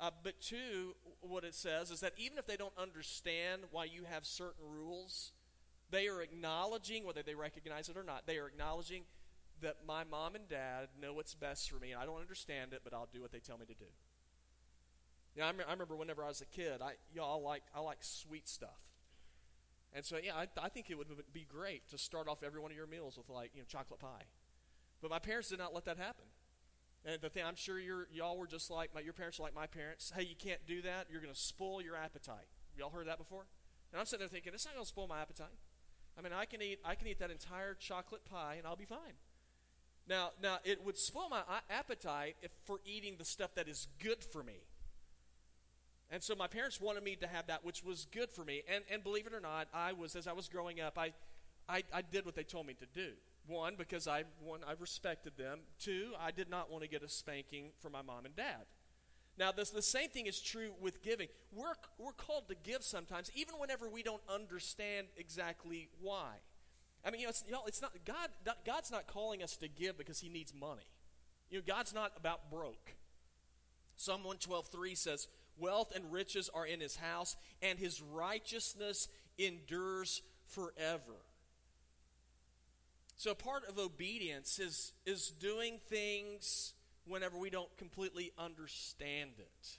Uh, 0.00 0.10
but 0.22 0.40
two, 0.40 0.94
what 1.20 1.42
it 1.42 1.54
says 1.54 1.90
is 1.90 2.00
that 2.00 2.12
even 2.16 2.38
if 2.38 2.46
they 2.46 2.56
don't 2.56 2.76
understand 2.78 3.62
why 3.72 3.84
you 3.84 4.04
have 4.04 4.24
certain 4.24 4.64
rules, 4.64 5.32
they 5.90 6.06
are 6.06 6.22
acknowledging, 6.22 7.04
whether 7.04 7.22
they 7.22 7.34
recognize 7.34 7.88
it 7.88 7.96
or 7.96 8.04
not, 8.04 8.26
they 8.26 8.38
are 8.38 8.46
acknowledging 8.46 9.02
that 9.60 9.78
my 9.86 10.04
mom 10.04 10.36
and 10.36 10.48
dad 10.48 10.88
know 11.00 11.12
what's 11.14 11.34
best 11.34 11.68
for 11.68 11.80
me. 11.80 11.90
And 11.90 12.00
I 12.00 12.06
don't 12.06 12.20
understand 12.20 12.72
it, 12.72 12.82
but 12.84 12.94
I'll 12.94 13.08
do 13.12 13.20
what 13.20 13.32
they 13.32 13.40
tell 13.40 13.58
me 13.58 13.66
to 13.66 13.74
do. 13.74 13.90
You 15.34 15.42
know, 15.42 15.48
I, 15.48 15.68
I 15.68 15.72
remember 15.72 15.96
whenever 15.96 16.22
I 16.22 16.28
was 16.28 16.40
a 16.40 16.46
kid, 16.46 16.80
I, 16.80 16.92
you 17.12 17.22
like, 17.42 17.62
I 17.74 17.80
like 17.80 17.98
sweet 18.02 18.48
stuff. 18.48 18.80
And 19.92 20.04
so, 20.04 20.16
yeah, 20.22 20.34
I, 20.36 20.46
I 20.62 20.68
think 20.68 20.90
it 20.90 20.98
would 20.98 21.08
be 21.32 21.46
great 21.48 21.88
to 21.88 21.98
start 21.98 22.28
off 22.28 22.42
every 22.44 22.60
one 22.60 22.70
of 22.70 22.76
your 22.76 22.86
meals 22.86 23.16
with, 23.16 23.28
like, 23.28 23.50
you 23.54 23.62
know, 23.62 23.66
chocolate 23.66 23.98
pie. 23.98 24.26
But 25.00 25.10
my 25.10 25.18
parents 25.18 25.48
did 25.48 25.58
not 25.58 25.74
let 25.74 25.86
that 25.86 25.96
happen. 25.96 26.26
And 27.08 27.22
the 27.22 27.30
thing, 27.30 27.42
I'm 27.46 27.56
sure 27.56 27.78
you're, 27.78 28.06
y'all 28.12 28.36
were 28.36 28.46
just 28.46 28.70
like, 28.70 28.94
my, 28.94 29.00
your 29.00 29.14
parents 29.14 29.40
are 29.40 29.42
like 29.42 29.54
my 29.54 29.66
parents. 29.66 30.12
Hey, 30.14 30.24
you 30.24 30.36
can't 30.36 30.60
do 30.66 30.82
that. 30.82 31.06
You're 31.10 31.22
going 31.22 31.32
to 31.32 31.40
spoil 31.40 31.80
your 31.80 31.96
appetite. 31.96 32.48
Y'all 32.76 32.90
heard 32.90 33.08
that 33.08 33.16
before? 33.16 33.46
And 33.92 33.98
I'm 33.98 34.04
sitting 34.04 34.20
there 34.20 34.28
thinking, 34.28 34.52
it's 34.52 34.66
not 34.66 34.74
going 34.74 34.84
to 34.84 34.88
spoil 34.88 35.08
my 35.08 35.20
appetite. 35.20 35.56
I 36.18 36.20
mean, 36.20 36.32
I 36.34 36.44
can 36.44 36.60
eat, 36.60 36.80
I 36.84 36.94
can 36.94 37.06
eat 37.06 37.18
that 37.20 37.30
entire 37.30 37.74
chocolate 37.74 38.26
pie 38.26 38.56
and 38.58 38.66
I'll 38.66 38.76
be 38.76 38.84
fine. 38.84 39.16
Now, 40.06 40.30
now 40.42 40.58
it 40.64 40.84
would 40.84 40.98
spoil 40.98 41.28
my 41.30 41.40
uh, 41.40 41.60
appetite 41.70 42.36
if 42.42 42.50
for 42.64 42.80
eating 42.84 43.14
the 43.18 43.24
stuff 43.24 43.54
that 43.54 43.68
is 43.68 43.88
good 44.02 44.22
for 44.22 44.42
me. 44.42 44.60
And 46.10 46.22
so 46.22 46.34
my 46.34 46.46
parents 46.46 46.78
wanted 46.78 47.04
me 47.04 47.16
to 47.16 47.26
have 47.26 47.46
that, 47.46 47.64
which 47.64 47.84
was 47.84 48.06
good 48.12 48.30
for 48.30 48.44
me. 48.44 48.62
And, 48.72 48.84
and 48.90 49.02
believe 49.02 49.26
it 49.26 49.32
or 49.32 49.40
not, 49.40 49.68
I 49.72 49.92
was, 49.92 50.14
as 50.14 50.26
I 50.26 50.32
was 50.32 50.48
growing 50.48 50.80
up, 50.80 50.98
I, 50.98 51.12
I, 51.68 51.84
I 51.92 52.02
did 52.02 52.26
what 52.26 52.34
they 52.34 52.44
told 52.44 52.66
me 52.66 52.74
to 52.74 52.86
do. 52.86 53.12
One, 53.48 53.74
because 53.76 54.06
I, 54.06 54.24
one, 54.40 54.60
I 54.66 54.74
respected 54.78 55.36
them. 55.36 55.60
Two, 55.80 56.12
I 56.20 56.30
did 56.30 56.48
not 56.48 56.70
want 56.70 56.84
to 56.84 56.88
get 56.88 57.02
a 57.02 57.08
spanking 57.08 57.70
from 57.80 57.92
my 57.92 58.02
mom 58.02 58.26
and 58.26 58.36
dad. 58.36 58.66
Now, 59.38 59.52
this, 59.52 59.70
the 59.70 59.82
same 59.82 60.10
thing 60.10 60.26
is 60.26 60.40
true 60.40 60.70
with 60.80 61.02
giving. 61.02 61.28
We're, 61.52 61.74
we're 61.98 62.12
called 62.12 62.48
to 62.48 62.56
give 62.62 62.82
sometimes, 62.82 63.30
even 63.34 63.54
whenever 63.58 63.88
we 63.88 64.02
don't 64.02 64.22
understand 64.28 65.06
exactly 65.16 65.88
why. 66.00 66.34
I 67.04 67.10
mean, 67.10 67.20
you 67.20 67.26
know, 67.26 67.30
it's, 67.30 67.44
you 67.46 67.52
know, 67.52 67.62
it's 67.66 67.80
not 67.80 67.92
God. 68.04 68.28
God's 68.66 68.90
not 68.90 69.06
calling 69.06 69.42
us 69.42 69.56
to 69.58 69.68
give 69.68 69.96
because 69.96 70.20
He 70.20 70.28
needs 70.28 70.52
money. 70.52 70.90
You 71.50 71.58
know, 71.58 71.64
God's 71.66 71.94
not 71.94 72.12
about 72.16 72.50
broke. 72.50 72.94
Psalm 73.96 74.24
one 74.24 74.36
twelve 74.36 74.66
three 74.66 74.94
says, 74.94 75.28
Wealth 75.58 75.92
and 75.94 76.12
riches 76.12 76.50
are 76.54 76.66
in 76.66 76.80
his 76.80 76.96
house, 76.96 77.36
and 77.62 77.78
his 77.78 78.00
righteousness 78.00 79.08
endures 79.38 80.22
forever. 80.46 81.16
So, 83.18 83.34
part 83.34 83.64
of 83.68 83.80
obedience 83.80 84.60
is, 84.60 84.92
is 85.04 85.30
doing 85.30 85.80
things 85.88 86.74
whenever 87.04 87.36
we 87.36 87.50
don't 87.50 87.76
completely 87.76 88.30
understand 88.38 89.32
it. 89.38 89.78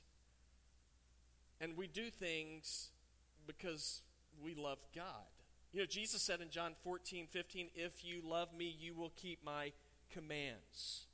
And 1.61 1.77
we 1.77 1.87
do 1.87 2.09
things 2.09 2.89
because 3.47 4.01
we 4.43 4.55
love 4.55 4.79
God. 4.93 5.05
You 5.71 5.79
know, 5.79 5.85
Jesus 5.85 6.21
said 6.21 6.41
in 6.41 6.49
John 6.49 6.73
14, 6.83 7.27
15, 7.31 7.69
If 7.75 8.03
you 8.03 8.21
love 8.21 8.53
me, 8.53 8.75
you 8.77 8.93
will 8.93 9.13
keep 9.15 9.41
my 9.41 9.71
commands. 10.11 11.05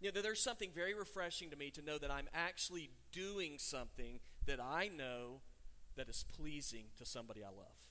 You 0.00 0.10
know, 0.10 0.22
there's 0.22 0.42
something 0.42 0.70
very 0.74 0.94
refreshing 0.94 1.50
to 1.50 1.56
me 1.56 1.70
to 1.72 1.82
know 1.82 1.98
that 1.98 2.10
I'm 2.10 2.28
actually 2.32 2.88
doing 3.12 3.58
something 3.58 4.20
that 4.46 4.58
I 4.58 4.88
know 4.88 5.42
that 5.96 6.08
is 6.08 6.24
pleasing 6.34 6.86
to 6.96 7.04
somebody 7.04 7.44
I 7.44 7.48
love. 7.48 7.84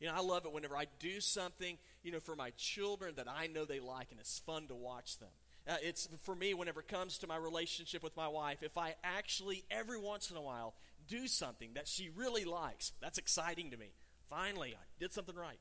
You 0.00 0.08
know, 0.08 0.14
I 0.14 0.20
love 0.20 0.46
it 0.46 0.52
whenever 0.52 0.76
I 0.76 0.86
do 0.98 1.20
something, 1.20 1.76
you 2.02 2.12
know, 2.12 2.20
for 2.20 2.36
my 2.36 2.50
children 2.50 3.14
that 3.16 3.26
I 3.28 3.46
know 3.46 3.64
they 3.64 3.80
like 3.80 4.08
and 4.10 4.20
it's 4.20 4.38
fun 4.38 4.66
to 4.68 4.74
watch 4.74 5.18
them. 5.18 5.28
Uh, 5.68 5.76
it's 5.82 6.08
for 6.22 6.34
me 6.34 6.54
whenever 6.54 6.80
it 6.80 6.88
comes 6.88 7.18
to 7.18 7.26
my 7.26 7.36
relationship 7.36 8.02
with 8.02 8.16
my 8.16 8.28
wife, 8.28 8.62
if 8.62 8.78
I 8.78 8.94
actually 9.04 9.64
every 9.70 9.98
once 9.98 10.30
in 10.30 10.36
a 10.36 10.42
while 10.42 10.74
do 11.06 11.26
something 11.26 11.74
that 11.74 11.86
she 11.86 12.08
really 12.08 12.44
likes, 12.44 12.92
that's 13.00 13.18
exciting 13.18 13.70
to 13.70 13.76
me. 13.76 13.92
Finally, 14.28 14.74
I 14.74 14.84
did 14.98 15.12
something 15.12 15.34
right. 15.34 15.58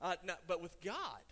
Uh, 0.00 0.14
but 0.46 0.62
with 0.62 0.80
God, 0.80 1.22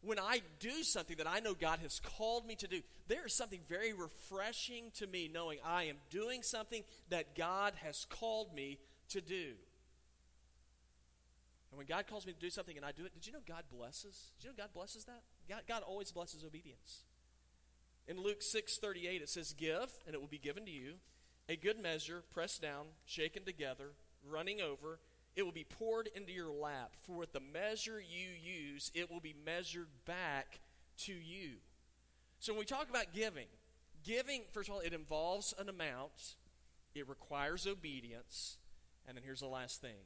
when 0.00 0.18
I 0.18 0.42
do 0.60 0.82
something 0.82 1.16
that 1.16 1.26
I 1.26 1.40
know 1.40 1.54
God 1.54 1.80
has 1.80 2.00
called 2.00 2.46
me 2.46 2.54
to 2.56 2.68
do, 2.68 2.82
there 3.08 3.26
is 3.26 3.34
something 3.34 3.60
very 3.68 3.92
refreshing 3.92 4.90
to 4.96 5.06
me 5.06 5.30
knowing 5.32 5.58
I 5.64 5.84
am 5.84 5.96
doing 6.10 6.42
something 6.42 6.84
that 7.08 7.36
God 7.36 7.74
has 7.82 8.06
called 8.08 8.54
me 8.54 8.78
to 9.10 9.20
do. 9.20 9.54
And 11.70 11.78
when 11.78 11.86
God 11.86 12.06
calls 12.06 12.26
me 12.26 12.32
to 12.32 12.38
do 12.38 12.50
something 12.50 12.76
and 12.76 12.86
I 12.86 12.92
do 12.92 13.04
it, 13.04 13.12
did 13.12 13.26
you 13.26 13.32
know 13.32 13.40
God 13.46 13.64
blesses? 13.70 14.32
Did 14.38 14.44
you 14.44 14.50
know 14.50 14.56
God 14.56 14.72
blesses 14.72 15.04
that? 15.04 15.22
God, 15.48 15.62
God 15.68 15.82
always 15.82 16.10
blesses 16.10 16.44
obedience. 16.44 17.04
In 18.06 18.20
Luke 18.20 18.40
6:38 18.40 19.20
it 19.20 19.28
says, 19.28 19.52
"Give, 19.52 19.90
and 20.06 20.14
it 20.14 20.20
will 20.20 20.28
be 20.28 20.38
given 20.38 20.64
to 20.64 20.70
you, 20.70 20.98
a 21.48 21.56
good 21.56 21.78
measure, 21.78 22.22
pressed 22.30 22.62
down, 22.62 22.86
shaken 23.04 23.44
together, 23.44 23.92
running 24.24 24.60
over, 24.60 25.00
it 25.36 25.44
will 25.44 25.52
be 25.52 25.64
poured 25.64 26.08
into 26.14 26.32
your 26.32 26.50
lap. 26.50 26.96
For 27.02 27.16
with 27.16 27.32
the 27.32 27.40
measure 27.40 28.00
you 28.00 28.30
use, 28.30 28.90
it 28.94 29.10
will 29.10 29.20
be 29.20 29.34
measured 29.44 29.88
back 30.04 30.60
to 31.04 31.12
you. 31.12 31.58
So 32.40 32.52
when 32.52 32.60
we 32.60 32.64
talk 32.64 32.90
about 32.90 33.14
giving, 33.14 33.46
giving, 34.02 34.42
first 34.50 34.68
of 34.68 34.74
all, 34.74 34.80
it 34.80 34.92
involves 34.92 35.54
an 35.58 35.68
amount, 35.68 36.36
it 36.94 37.08
requires 37.08 37.66
obedience, 37.66 38.58
and 39.06 39.16
then 39.16 39.24
here's 39.24 39.40
the 39.40 39.46
last 39.46 39.80
thing 39.80 39.96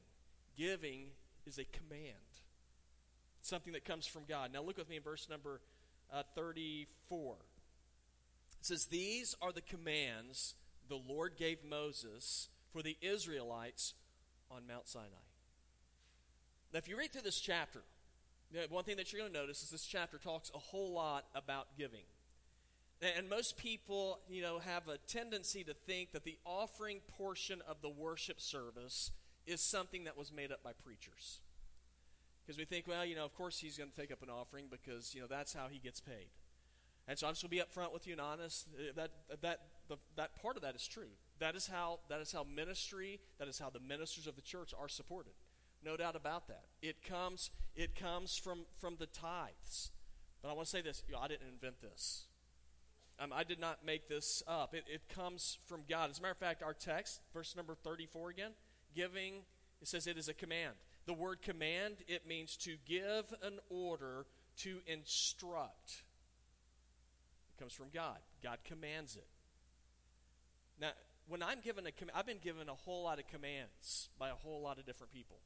giving 0.55 1.13
is 1.47 1.59
a 1.59 1.65
command, 1.65 2.41
something 3.41 3.73
that 3.73 3.85
comes 3.85 4.07
from 4.07 4.23
God. 4.29 4.51
Now 4.53 4.63
look 4.63 4.79
with 4.79 4.89
me 4.89 4.97
in 4.97 5.03
verse 5.03 5.29
number 5.29 5.61
uh, 6.13 6.23
34. 6.35 7.37
It 8.61 8.67
says, 8.67 8.87
These 8.87 9.35
are 9.43 9.53
the 9.53 9.61
commands 9.61 10.55
the 10.89 10.97
Lord 10.97 11.37
gave 11.39 11.59
Moses 11.69 12.49
for 12.73 12.83
the 12.83 12.97
Israelites 13.01 13.95
on 14.51 14.67
Mount 14.67 14.89
Sinai. 14.89 15.07
Now, 16.73 16.79
if 16.79 16.89
you 16.89 16.99
read 16.99 17.13
through 17.13 17.23
this 17.23 17.41
chapter, 17.41 17.83
one 18.69 18.85
thing 18.85 18.97
that 18.97 19.13
you're 19.13 19.21
going 19.21 19.33
to 19.33 19.39
notice 19.39 19.63
is 19.63 19.71
this 19.71 19.85
chapter 19.85 20.19
talks 20.19 20.51
a 20.55 20.59
whole 20.59 20.93
lot 20.93 21.25
about 21.35 21.77
giving. 21.77 22.05
And 23.17 23.29
most 23.29 23.57
people, 23.57 24.21
you 24.29 24.43
know, 24.43 24.61
have 24.61 24.87
a 24.89 24.97
tendency 24.99 25.65
to 25.65 25.75
think 25.75 26.13
that 26.13 26.25
the 26.25 26.39
offering 26.47 27.01
portion 27.17 27.61
of 27.67 27.83
the 27.83 27.89
worship 27.89 28.41
service 28.41 29.11
is 29.47 29.61
something 29.61 30.05
that 30.05 30.17
was 30.17 30.33
made 30.33 30.53
up 30.53 30.63
by 30.63 30.73
preachers. 30.73 31.41
Because 32.45 32.59
we 32.59 32.65
think, 32.65 32.87
well, 32.89 33.05
you 33.05 33.15
know, 33.15 33.25
of 33.25 33.35
course 33.35 33.59
he's 33.59 33.79
going 33.79 33.91
to 33.91 33.97
take 33.97 34.11
up 34.11 34.23
an 34.23 34.31
offering 34.31 34.67
because, 34.71 35.15
you 35.15 35.21
know, 35.21 35.27
that's 35.29 35.53
how 35.53 35.69
he 35.71 35.79
gets 35.79 36.01
paid. 36.01 36.29
And 37.09 37.19
so 37.19 37.27
I'm 37.27 37.33
just 37.33 37.43
going 37.43 37.51
to 37.51 37.57
be 37.57 37.63
upfront 37.63 37.93
with 37.93 38.07
you 38.07 38.13
and 38.13 38.21
honest. 38.21 38.69
Uh, 38.75 38.93
that, 38.97 39.11
that, 39.43 39.61
the, 39.89 39.97
that 40.17 40.41
part 40.41 40.57
of 40.57 40.63
that 40.63 40.75
is 40.75 40.87
true. 40.87 41.11
That 41.41 41.57
is 41.57 41.67
how 41.67 41.99
that 42.09 42.21
is 42.21 42.31
how 42.31 42.45
ministry, 42.45 43.19
that 43.41 43.49
is 43.49 43.59
how 43.59 43.69
the 43.69 43.81
ministers 43.81 44.29
of 44.29 44.37
the 44.37 44.43
church 44.43 44.73
are 44.79 44.89
supported. 44.89 45.33
No 45.85 45.97
doubt 45.97 46.15
about 46.15 46.47
that. 46.47 46.67
It 46.81 47.03
comes 47.03 47.51
it 47.75 47.97
comes 47.97 48.37
from 48.37 48.67
from 48.79 48.97
the 49.01 49.07
tithes. 49.07 49.91
But 50.41 50.51
I 50.51 50.53
want 50.53 50.67
to 50.67 50.71
say 50.71 50.83
this: 50.83 51.03
you 51.09 51.15
know, 51.15 51.21
I 51.21 51.27
didn't 51.27 51.49
invent 51.53 51.81
this. 51.81 52.27
Um, 53.19 53.33
I 53.33 53.43
did 53.43 53.59
not 53.59 53.85
make 53.85 54.09
this 54.09 54.43
up. 54.47 54.73
It, 54.75 54.85
it 54.87 55.09
comes 55.09 55.59
from 55.67 55.83
God. 55.89 56.11
As 56.11 56.19
a 56.19 56.23
matter 56.23 56.33
of 56.33 56.39
fact, 56.39 56.63
our 56.63 56.75
text, 56.75 57.21
verse 57.33 57.55
number 57.57 57.75
34 57.75 58.31
again, 58.31 58.53
giving, 58.95 59.43
it 59.81 59.89
says 59.89 60.07
it 60.07 60.19
is 60.19 60.29
a 60.29 60.35
command. 60.35 60.75
The 61.07 61.15
word 61.15 61.43
command, 61.43 61.97
it 62.07 62.27
means 62.27 62.57
to 62.59 62.77
give 62.87 63.35
an 63.43 63.59
order, 63.69 64.27
to 64.59 64.79
instruct. 64.87 66.03
It 67.51 67.61
comes 67.61 67.73
from 67.73 67.89
God. 67.93 68.19
God 68.43 68.59
commands 68.65 69.17
it. 69.17 69.27
Now, 70.81 70.91
when 71.29 71.43
I'm 71.43 71.61
given 71.61 71.87
a 71.87 71.93
command, 71.93 72.17
I've 72.17 72.27
been 72.27 72.39
given 72.39 72.69
a 72.69 72.75
whole 72.75 73.05
lot 73.05 73.19
of 73.19 73.27
commands 73.27 74.09
by 74.19 74.31
a 74.31 74.35
whole 74.35 74.63
lot 74.63 74.79
of 74.79 74.87
different 74.87 75.13
people. 75.13 75.39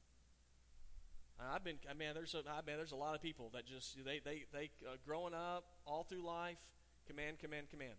I've 1.38 1.64
been, 1.64 1.76
I 1.90 1.94
mean, 1.94 2.08
there's 2.14 2.34
a, 2.34 2.38
I 2.38 2.62
mean, 2.66 2.76
there's 2.76 2.92
a 2.92 2.96
lot 2.96 3.14
of 3.14 3.20
people 3.20 3.50
that 3.52 3.66
just 3.66 4.02
they 4.04 4.20
they 4.24 4.44
they 4.52 4.70
uh, 4.86 4.96
growing 5.04 5.34
up 5.34 5.64
all 5.86 6.02
through 6.02 6.24
life, 6.24 6.58
command, 7.06 7.38
command, 7.38 7.68
command. 7.68 7.96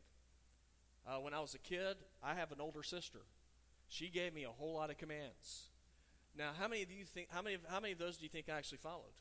Uh, 1.07 1.17
when 1.17 1.33
I 1.33 1.39
was 1.39 1.53
a 1.53 1.59
kid, 1.59 1.97
I 2.23 2.33
have 2.33 2.51
an 2.51 2.59
older 2.59 2.81
sister. 2.81 3.19
She 3.87 4.09
gave 4.09 4.33
me 4.33 4.43
a 4.43 4.49
whole 4.49 4.75
lot 4.75 4.89
of 4.89 4.97
commands. 4.97 5.69
Now, 6.37 6.51
how 6.57 6.67
many 6.67 6.83
of 6.83 6.91
you 6.91 7.05
think? 7.05 7.29
How 7.31 7.41
many? 7.41 7.55
of, 7.55 7.61
How 7.69 7.79
many 7.79 7.93
of 7.93 7.99
those 7.99 8.17
do 8.17 8.23
you 8.23 8.29
think 8.29 8.47
I 8.49 8.57
actually 8.57 8.77
followed? 8.79 9.13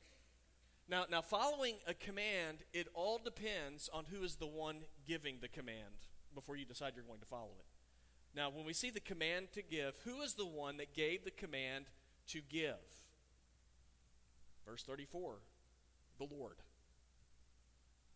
Now, 0.88 1.04
now, 1.10 1.20
following 1.20 1.76
a 1.86 1.94
command, 1.94 2.58
it 2.72 2.86
all 2.94 3.18
depends 3.18 3.88
on 3.92 4.04
who 4.04 4.22
is 4.22 4.36
the 4.36 4.46
one 4.46 4.82
giving 5.06 5.38
the 5.40 5.48
command 5.48 6.06
before 6.34 6.56
you 6.56 6.64
decide 6.64 6.92
you're 6.94 7.04
going 7.04 7.20
to 7.20 7.26
follow 7.26 7.50
it. 7.58 7.66
Now, 8.36 8.50
when 8.50 8.66
we 8.66 8.72
see 8.72 8.90
the 8.90 9.00
command 9.00 9.48
to 9.54 9.62
give, 9.62 9.96
who 10.04 10.20
is 10.20 10.34
the 10.34 10.46
one 10.46 10.76
that 10.76 10.94
gave 10.94 11.24
the 11.24 11.30
command 11.30 11.86
to 12.28 12.40
give? 12.40 12.74
Verse 14.64 14.82
34 14.82 15.38
the 16.18 16.24
Lord. 16.24 16.56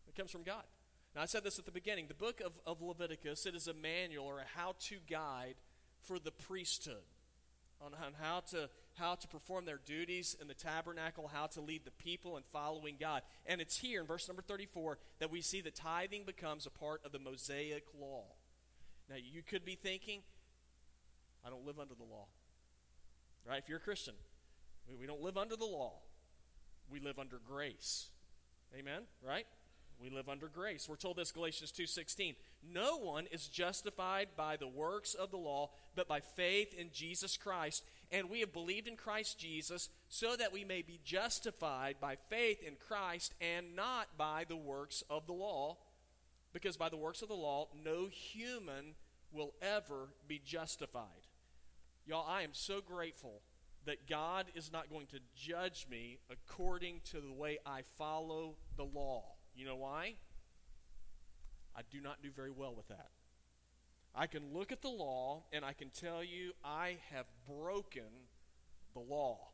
It 0.07 0.15
comes 0.15 0.31
from 0.31 0.43
God. 0.43 0.63
Now, 1.15 1.21
I 1.21 1.25
said 1.25 1.43
this 1.43 1.59
at 1.59 1.65
the 1.65 1.71
beginning. 1.71 2.07
The 2.07 2.13
book 2.13 2.41
of, 2.41 2.59
of 2.65 2.81
Leviticus, 2.81 3.45
it 3.45 3.55
is 3.55 3.67
a 3.67 3.73
manual 3.73 4.25
or 4.25 4.39
a 4.39 4.45
how 4.55 4.75
to 4.87 4.97
guide 5.09 5.55
for 6.03 6.19
the 6.19 6.31
priesthood 6.31 7.03
on, 7.81 7.93
on 7.93 8.13
how, 8.21 8.41
to, 8.51 8.69
how 8.95 9.15
to 9.15 9.27
perform 9.27 9.65
their 9.65 9.79
duties 9.85 10.35
in 10.39 10.47
the 10.47 10.53
tabernacle, 10.53 11.29
how 11.33 11.47
to 11.47 11.61
lead 11.61 11.85
the 11.85 11.91
people 11.91 12.37
in 12.37 12.43
following 12.51 12.95
God. 12.99 13.21
And 13.45 13.59
it's 13.61 13.77
here 13.77 14.01
in 14.01 14.07
verse 14.07 14.27
number 14.27 14.41
34 14.41 14.97
that 15.19 15.31
we 15.31 15.41
see 15.41 15.61
that 15.61 15.75
tithing 15.75 16.23
becomes 16.25 16.65
a 16.65 16.69
part 16.69 17.01
of 17.05 17.11
the 17.11 17.19
Mosaic 17.19 17.85
law. 17.99 18.25
Now, 19.09 19.15
you 19.17 19.41
could 19.41 19.65
be 19.65 19.75
thinking, 19.75 20.21
I 21.45 21.49
don't 21.49 21.65
live 21.65 21.79
under 21.79 21.95
the 21.95 22.03
law. 22.03 22.27
Right? 23.47 23.57
If 23.57 23.67
you're 23.67 23.79
a 23.79 23.81
Christian, 23.81 24.13
we 24.99 25.07
don't 25.07 25.21
live 25.21 25.37
under 25.37 25.55
the 25.55 25.65
law, 25.65 25.93
we 26.89 26.99
live 26.99 27.17
under 27.17 27.39
grace. 27.45 28.09
Amen? 28.77 29.01
Right? 29.25 29.45
We 30.01 30.09
live 30.09 30.29
under 30.29 30.47
grace. 30.47 30.89
We're 30.89 30.95
told 30.95 31.17
this 31.17 31.31
Galatians 31.31 31.71
2:16. 31.71 32.35
No 32.63 32.97
one 32.97 33.27
is 33.27 33.47
justified 33.47 34.35
by 34.35 34.57
the 34.57 34.67
works 34.67 35.13
of 35.13 35.29
the 35.29 35.37
law, 35.37 35.71
but 35.93 36.07
by 36.07 36.21
faith 36.21 36.73
in 36.73 36.91
Jesus 36.91 37.37
Christ. 37.37 37.83
And 38.11 38.29
we 38.29 38.39
have 38.39 38.51
believed 38.51 38.87
in 38.87 38.97
Christ 38.97 39.37
Jesus 39.37 39.89
so 40.09 40.35
that 40.35 40.51
we 40.51 40.65
may 40.65 40.81
be 40.81 40.99
justified 41.03 41.99
by 41.99 42.15
faith 42.15 42.63
in 42.63 42.77
Christ 42.77 43.35
and 43.39 43.75
not 43.75 44.17
by 44.17 44.43
the 44.43 44.57
works 44.57 45.03
of 45.03 45.27
the 45.27 45.33
law, 45.33 45.77
because 46.51 46.77
by 46.77 46.89
the 46.89 46.97
works 46.97 47.21
of 47.21 47.29
the 47.29 47.35
law 47.35 47.69
no 47.75 48.07
human 48.07 48.95
will 49.31 49.53
ever 49.61 50.15
be 50.27 50.39
justified. 50.39 51.27
Y'all, 52.05 52.27
I 52.27 52.41
am 52.41 52.53
so 52.53 52.81
grateful 52.81 53.43
that 53.85 54.07
God 54.07 54.47
is 54.55 54.71
not 54.71 54.89
going 54.89 55.07
to 55.07 55.19
judge 55.35 55.87
me 55.89 56.19
according 56.29 57.01
to 57.11 57.21
the 57.21 57.31
way 57.31 57.59
I 57.65 57.83
follow 57.83 58.57
the 58.75 58.83
law. 58.83 59.35
You 59.55 59.65
know 59.65 59.75
why? 59.75 60.15
I 61.75 61.81
do 61.89 62.01
not 62.01 62.21
do 62.21 62.29
very 62.31 62.51
well 62.51 62.73
with 62.75 62.87
that. 62.89 63.09
I 64.13 64.27
can 64.27 64.53
look 64.53 64.71
at 64.71 64.81
the 64.81 64.89
law 64.89 65.43
and 65.53 65.63
I 65.63 65.73
can 65.73 65.89
tell 65.89 66.23
you 66.23 66.51
I 66.63 66.97
have 67.13 67.25
broken 67.47 68.27
the 68.93 68.99
law. 68.99 69.47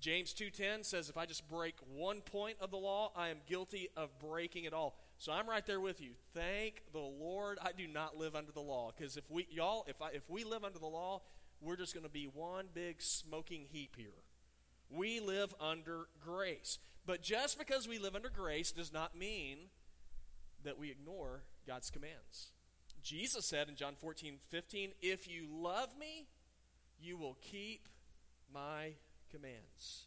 James 0.00 0.34
2:10 0.34 0.84
says 0.84 1.08
if 1.08 1.16
I 1.16 1.26
just 1.26 1.48
break 1.48 1.76
one 1.94 2.20
point 2.20 2.58
of 2.60 2.70
the 2.70 2.76
law, 2.76 3.12
I 3.14 3.28
am 3.28 3.38
guilty 3.46 3.88
of 3.96 4.18
breaking 4.18 4.64
it 4.64 4.72
all. 4.72 4.98
So 5.18 5.32
I'm 5.32 5.48
right 5.48 5.64
there 5.64 5.80
with 5.80 6.00
you. 6.00 6.10
Thank 6.34 6.82
the 6.92 6.98
Lord 6.98 7.58
I 7.62 7.72
do 7.72 7.86
not 7.86 8.16
live 8.16 8.34
under 8.34 8.52
the 8.52 8.60
law 8.60 8.92
because 8.94 9.16
if 9.16 9.30
we 9.30 9.46
y'all 9.50 9.84
if 9.88 10.02
I, 10.02 10.10
if 10.10 10.28
we 10.28 10.44
live 10.44 10.64
under 10.64 10.78
the 10.78 10.86
law, 10.86 11.22
we're 11.60 11.76
just 11.76 11.94
going 11.94 12.04
to 12.04 12.10
be 12.10 12.24
one 12.26 12.66
big 12.74 13.00
smoking 13.00 13.66
heap 13.70 13.94
here. 13.96 14.24
We 14.90 15.20
live 15.20 15.54
under 15.60 16.08
grace. 16.22 16.78
But 17.06 17.22
just 17.22 17.58
because 17.58 17.86
we 17.86 17.98
live 17.98 18.14
under 18.14 18.30
grace 18.30 18.72
does 18.72 18.92
not 18.92 19.16
mean 19.16 19.58
that 20.64 20.78
we 20.78 20.90
ignore 20.90 21.42
God's 21.66 21.90
commands. 21.90 22.52
Jesus 23.02 23.44
said 23.44 23.68
in 23.68 23.76
John 23.76 23.94
14, 23.98 24.38
15, 24.48 24.92
If 25.02 25.28
you 25.28 25.46
love 25.50 25.90
me, 25.98 26.26
you 26.98 27.18
will 27.18 27.36
keep 27.42 27.88
my 28.52 28.92
commands. 29.30 30.06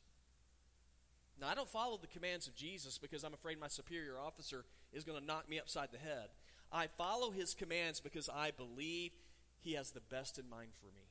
Now, 1.40 1.50
I 1.50 1.54
don't 1.54 1.70
follow 1.70 1.98
the 1.98 2.08
commands 2.08 2.48
of 2.48 2.56
Jesus 2.56 2.98
because 2.98 3.24
I'm 3.24 3.34
afraid 3.34 3.60
my 3.60 3.68
superior 3.68 4.18
officer 4.20 4.66
is 4.92 5.04
going 5.04 5.20
to 5.20 5.26
knock 5.26 5.48
me 5.48 5.60
upside 5.60 5.92
the 5.92 6.00
head. 6.00 6.30
I 6.72 6.88
follow 6.88 7.30
his 7.30 7.54
commands 7.54 8.00
because 8.00 8.28
I 8.28 8.52
believe 8.52 9.12
he 9.60 9.74
has 9.74 9.92
the 9.92 10.02
best 10.02 10.40
in 10.40 10.50
mind 10.50 10.70
for 10.74 10.88
me. 10.88 11.06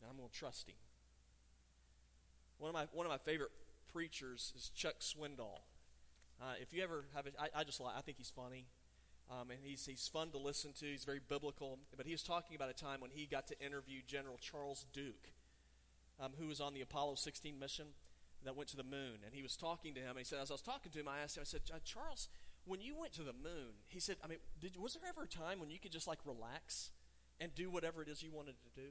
And 0.00 0.08
I'm 0.08 0.16
going 0.16 0.28
to 0.28 0.38
trust 0.38 0.68
him. 0.68 0.76
One 2.58 2.68
of 2.68 2.74
my, 2.74 2.86
one 2.92 3.06
of 3.06 3.10
my 3.10 3.18
favorite 3.18 3.50
preachers 3.92 4.52
is 4.56 4.70
Chuck 4.70 5.00
Swindoll. 5.00 5.60
Uh, 6.40 6.54
if 6.60 6.72
you 6.72 6.82
ever 6.82 7.04
have, 7.14 7.26
a, 7.26 7.30
I, 7.40 7.60
I 7.60 7.64
just 7.64 7.80
like, 7.80 7.94
I 7.96 8.00
think 8.00 8.18
he's 8.18 8.30
funny. 8.30 8.66
Um, 9.30 9.50
and 9.50 9.58
he's, 9.62 9.84
he's 9.84 10.08
fun 10.08 10.30
to 10.30 10.38
listen 10.38 10.72
to. 10.80 10.86
He's 10.86 11.04
very 11.04 11.20
biblical. 11.26 11.78
But 11.96 12.06
he 12.06 12.12
was 12.12 12.22
talking 12.22 12.56
about 12.56 12.70
a 12.70 12.74
time 12.74 13.00
when 13.00 13.10
he 13.10 13.26
got 13.26 13.46
to 13.48 13.60
interview 13.60 14.00
General 14.06 14.38
Charles 14.40 14.86
Duke, 14.92 15.32
um, 16.20 16.32
who 16.38 16.46
was 16.46 16.60
on 16.60 16.74
the 16.74 16.80
Apollo 16.80 17.16
16 17.16 17.58
mission 17.58 17.86
that 18.44 18.56
went 18.56 18.68
to 18.70 18.76
the 18.76 18.84
moon. 18.84 19.18
And 19.24 19.34
he 19.34 19.42
was 19.42 19.56
talking 19.56 19.94
to 19.94 20.00
him. 20.00 20.10
And 20.10 20.18
he 20.18 20.24
said, 20.24 20.38
as 20.40 20.50
I 20.50 20.54
was 20.54 20.62
talking 20.62 20.92
to 20.92 21.00
him, 21.00 21.08
I 21.08 21.20
asked 21.22 21.36
him, 21.36 21.42
I 21.42 21.44
said, 21.44 21.62
Charles, 21.84 22.28
when 22.64 22.80
you 22.80 22.94
went 22.96 23.12
to 23.14 23.22
the 23.22 23.32
moon, 23.32 23.82
he 23.88 24.00
said, 24.00 24.16
I 24.24 24.28
mean, 24.28 24.38
did, 24.60 24.76
was 24.76 24.94
there 24.94 25.08
ever 25.08 25.24
a 25.24 25.28
time 25.28 25.60
when 25.60 25.70
you 25.70 25.78
could 25.78 25.92
just 25.92 26.06
like 26.06 26.18
relax 26.24 26.90
and 27.40 27.54
do 27.54 27.70
whatever 27.70 28.02
it 28.02 28.08
is 28.08 28.22
you 28.22 28.30
wanted 28.32 28.54
to 28.62 28.80
do? 28.80 28.88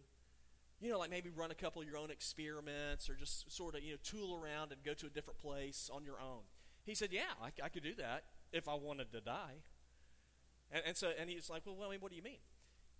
You 0.79 0.91
know, 0.91 0.99
like 0.99 1.09
maybe 1.09 1.29
run 1.29 1.51
a 1.51 1.55
couple 1.55 1.81
of 1.81 1.87
your 1.87 1.97
own 1.97 2.11
experiments 2.11 3.09
or 3.09 3.15
just 3.15 3.51
sort 3.51 3.75
of, 3.75 3.83
you 3.83 3.93
know, 3.93 3.97
tool 4.03 4.35
around 4.35 4.71
and 4.71 4.83
go 4.83 4.93
to 4.93 5.07
a 5.07 5.09
different 5.09 5.39
place 5.39 5.89
on 5.93 6.03
your 6.03 6.19
own. 6.19 6.41
He 6.85 6.93
said, 6.93 7.09
Yeah, 7.11 7.33
I, 7.41 7.49
I 7.63 7.69
could 7.69 7.83
do 7.83 7.95
that 7.95 8.25
if 8.51 8.67
I 8.67 8.75
wanted 8.75 9.11
to 9.11 9.21
die. 9.21 9.63
And, 10.71 10.83
and 10.87 10.97
so, 10.97 11.11
and 11.19 11.29
he's 11.29 11.49
like, 11.49 11.63
Well, 11.65 11.75
well, 11.75 11.89
I 11.89 11.91
mean, 11.91 12.01
what 12.01 12.11
do 12.11 12.17
you 12.17 12.23
mean? 12.23 12.39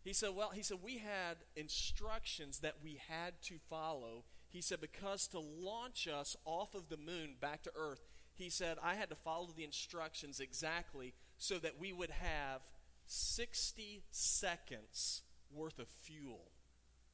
He 0.04 0.14
said, 0.14 0.32
Well, 0.36 0.50
he 0.50 0.64
said, 0.64 0.78
we 0.84 0.98
had 0.98 1.38
instructions 1.56 2.60
that 2.60 2.76
we 2.84 3.00
had 3.08 3.42
to 3.44 3.56
follow. 3.70 4.24
He 4.50 4.62
said, 4.62 4.82
Because 4.82 5.28
to 5.28 5.40
launch 5.40 6.08
us 6.08 6.36
off 6.46 6.74
of 6.74 6.90
the 6.90 6.98
moon 6.98 7.36
back 7.40 7.62
to 7.64 7.72
Earth, 7.76 8.02
he 8.34 8.50
said, 8.50 8.78
I 8.84 8.96
had 8.96 9.10
to 9.10 9.16
follow 9.16 9.50
the 9.56 9.64
instructions 9.64 10.40
exactly 10.40 11.14
so 11.38 11.58
that 11.60 11.80
we 11.80 11.94
would 11.94 12.12
have 12.12 12.62
60 13.06 14.04
seconds 14.12 15.24
worth 15.52 15.80
of 15.80 15.88
fuel 15.88 16.52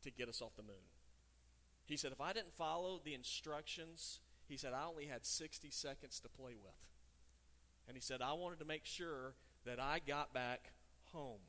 to 0.04 0.12
get 0.12 0.30
us 0.30 0.42
off 0.42 0.56
the 0.56 0.63
moon. 0.63 0.89
He 1.86 1.98
said, 1.98 2.12
if 2.12 2.22
I 2.22 2.34
didn't 2.34 2.54
follow 2.54 3.02
the 3.04 3.13
instructions, 3.13 4.20
he 4.48 4.58
said, 4.58 4.74
I 4.74 4.86
only 4.86 5.06
had 5.06 5.26
60 5.26 5.70
seconds 5.72 6.20
to 6.22 6.30
play 6.30 6.54
with. 6.54 6.74
And 7.88 7.98
he 7.98 8.02
said, 8.02 8.22
I 8.22 8.34
wanted 8.34 8.60
to 8.60 8.66
make 8.66 8.86
sure 8.86 9.34
that 9.66 9.80
I 9.80 10.00
got 10.06 10.34
back 10.34 10.74
home. 11.12 11.42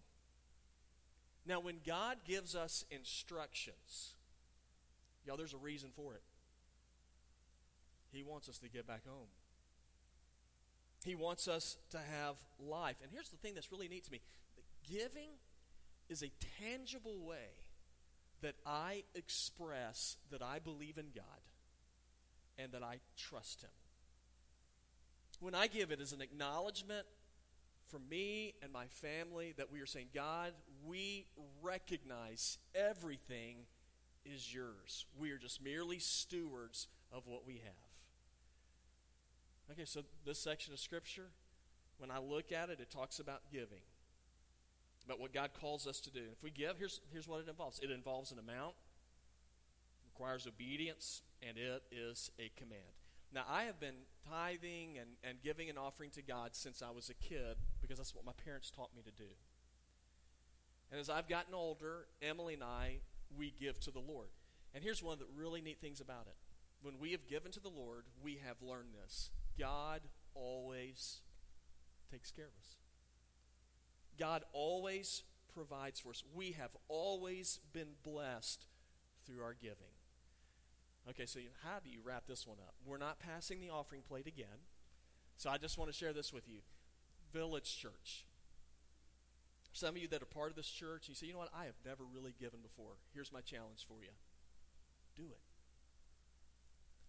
Now, 1.46 1.60
when 1.60 1.76
God 1.86 2.18
gives 2.26 2.56
us 2.56 2.84
instructions, 2.90 4.14
y'all, 5.24 5.36
there's 5.36 5.54
a 5.54 5.58
reason 5.58 5.90
for 5.94 6.14
it. 6.14 6.22
He 8.10 8.22
wants 8.22 8.48
us 8.48 8.58
to 8.58 8.68
get 8.68 8.86
back 8.86 9.06
home. 9.06 9.28
He 11.04 11.14
wants 11.14 11.48
us 11.48 11.76
to 11.90 11.98
have 11.98 12.36
life. 12.58 12.96
And 13.02 13.10
here's 13.12 13.28
the 13.28 13.36
thing 13.36 13.54
that's 13.54 13.70
really 13.70 13.88
neat 13.88 14.04
to 14.04 14.12
me 14.12 14.20
giving 14.88 15.30
is 16.08 16.22
a 16.22 16.30
tangible 16.60 17.18
way 17.24 17.63
that 18.44 18.56
I 18.66 19.04
express 19.14 20.18
that 20.30 20.42
I 20.42 20.58
believe 20.58 20.98
in 20.98 21.06
God 21.14 21.24
and 22.58 22.72
that 22.72 22.82
I 22.82 22.98
trust 23.16 23.62
Him. 23.62 23.70
When 25.40 25.54
I 25.54 25.66
give 25.66 25.90
it 25.90 25.98
as 25.98 26.12
an 26.12 26.20
acknowledgement 26.20 27.06
for 27.86 27.98
me 27.98 28.52
and 28.62 28.70
my 28.70 28.84
family 28.84 29.54
that 29.56 29.72
we 29.72 29.80
are 29.80 29.86
saying, 29.86 30.08
God, 30.14 30.52
we 30.84 31.24
recognize 31.62 32.58
everything 32.74 33.56
is 34.26 34.54
yours. 34.54 35.06
We 35.18 35.30
are 35.30 35.38
just 35.38 35.64
merely 35.64 35.98
stewards 35.98 36.88
of 37.10 37.26
what 37.26 37.46
we 37.46 37.62
have. 37.64 37.72
Okay, 39.72 39.86
so 39.86 40.02
this 40.26 40.38
section 40.38 40.74
of 40.74 40.80
Scripture, 40.80 41.30
when 41.96 42.10
I 42.10 42.18
look 42.18 42.52
at 42.52 42.68
it, 42.68 42.78
it 42.78 42.90
talks 42.90 43.20
about 43.20 43.40
giving 43.50 43.80
about 45.04 45.20
what 45.20 45.32
God 45.32 45.50
calls 45.58 45.86
us 45.86 46.00
to 46.00 46.10
do. 46.10 46.20
And 46.20 46.32
If 46.32 46.42
we 46.42 46.50
give, 46.50 46.78
here's, 46.78 47.00
here's 47.12 47.28
what 47.28 47.40
it 47.40 47.48
involves 47.48 47.78
it 47.80 47.90
involves 47.90 48.32
an 48.32 48.38
amount, 48.38 48.74
requires 50.06 50.46
obedience, 50.46 51.22
and 51.46 51.58
it 51.58 51.82
is 51.90 52.30
a 52.38 52.50
command. 52.56 52.82
Now, 53.32 53.44
I 53.50 53.64
have 53.64 53.80
been 53.80 54.06
tithing 54.30 54.96
and, 54.98 55.10
and 55.24 55.42
giving 55.42 55.68
an 55.68 55.76
offering 55.76 56.10
to 56.10 56.22
God 56.22 56.50
since 56.52 56.82
I 56.82 56.90
was 56.90 57.10
a 57.10 57.14
kid 57.14 57.56
because 57.80 57.98
that's 57.98 58.14
what 58.14 58.24
my 58.24 58.32
parents 58.44 58.70
taught 58.70 58.94
me 58.94 59.02
to 59.02 59.10
do. 59.10 59.30
And 60.92 61.00
as 61.00 61.10
I've 61.10 61.28
gotten 61.28 61.52
older, 61.52 62.06
Emily 62.22 62.54
and 62.54 62.62
I, 62.62 62.98
we 63.36 63.52
give 63.58 63.80
to 63.80 63.90
the 63.90 63.98
Lord. 63.98 64.28
And 64.72 64.84
here's 64.84 65.02
one 65.02 65.14
of 65.14 65.18
the 65.18 65.26
really 65.36 65.60
neat 65.60 65.80
things 65.80 66.00
about 66.00 66.26
it. 66.28 66.36
When 66.82 66.98
we 67.00 67.10
have 67.10 67.26
given 67.26 67.50
to 67.52 67.60
the 67.60 67.68
Lord, 67.68 68.04
we 68.22 68.40
have 68.46 68.56
learned 68.62 68.90
this 69.02 69.30
God 69.58 70.00
always 70.34 71.22
takes 72.10 72.30
care 72.30 72.46
of 72.46 72.52
us. 72.60 72.76
God 74.18 74.44
always 74.52 75.22
provides 75.54 76.00
for 76.00 76.10
us. 76.10 76.22
We 76.34 76.52
have 76.52 76.76
always 76.88 77.60
been 77.72 77.94
blessed 78.02 78.66
through 79.26 79.42
our 79.42 79.54
giving. 79.54 79.94
Okay, 81.08 81.26
so 81.26 81.40
how 81.62 81.78
do 81.82 81.90
you 81.90 82.00
wrap 82.02 82.24
this 82.26 82.46
one 82.46 82.58
up? 82.66 82.74
We're 82.84 82.98
not 82.98 83.18
passing 83.18 83.60
the 83.60 83.70
offering 83.70 84.02
plate 84.06 84.26
again. 84.26 84.66
So 85.36 85.50
I 85.50 85.58
just 85.58 85.78
want 85.78 85.90
to 85.90 85.96
share 85.96 86.12
this 86.12 86.32
with 86.32 86.48
you. 86.48 86.60
Village 87.32 87.76
Church. 87.76 88.24
Some 89.72 89.96
of 89.96 89.98
you 89.98 90.08
that 90.08 90.22
are 90.22 90.26
part 90.26 90.50
of 90.50 90.56
this 90.56 90.68
church, 90.68 91.08
you 91.08 91.16
say, 91.16 91.26
you 91.26 91.32
know 91.32 91.40
what, 91.40 91.50
I 91.52 91.64
have 91.64 91.74
never 91.84 92.04
really 92.04 92.32
given 92.38 92.60
before. 92.62 92.92
Here's 93.12 93.32
my 93.32 93.40
challenge 93.40 93.84
for 93.88 94.00
you. 94.02 94.10
Do 95.16 95.24
it. 95.24 95.40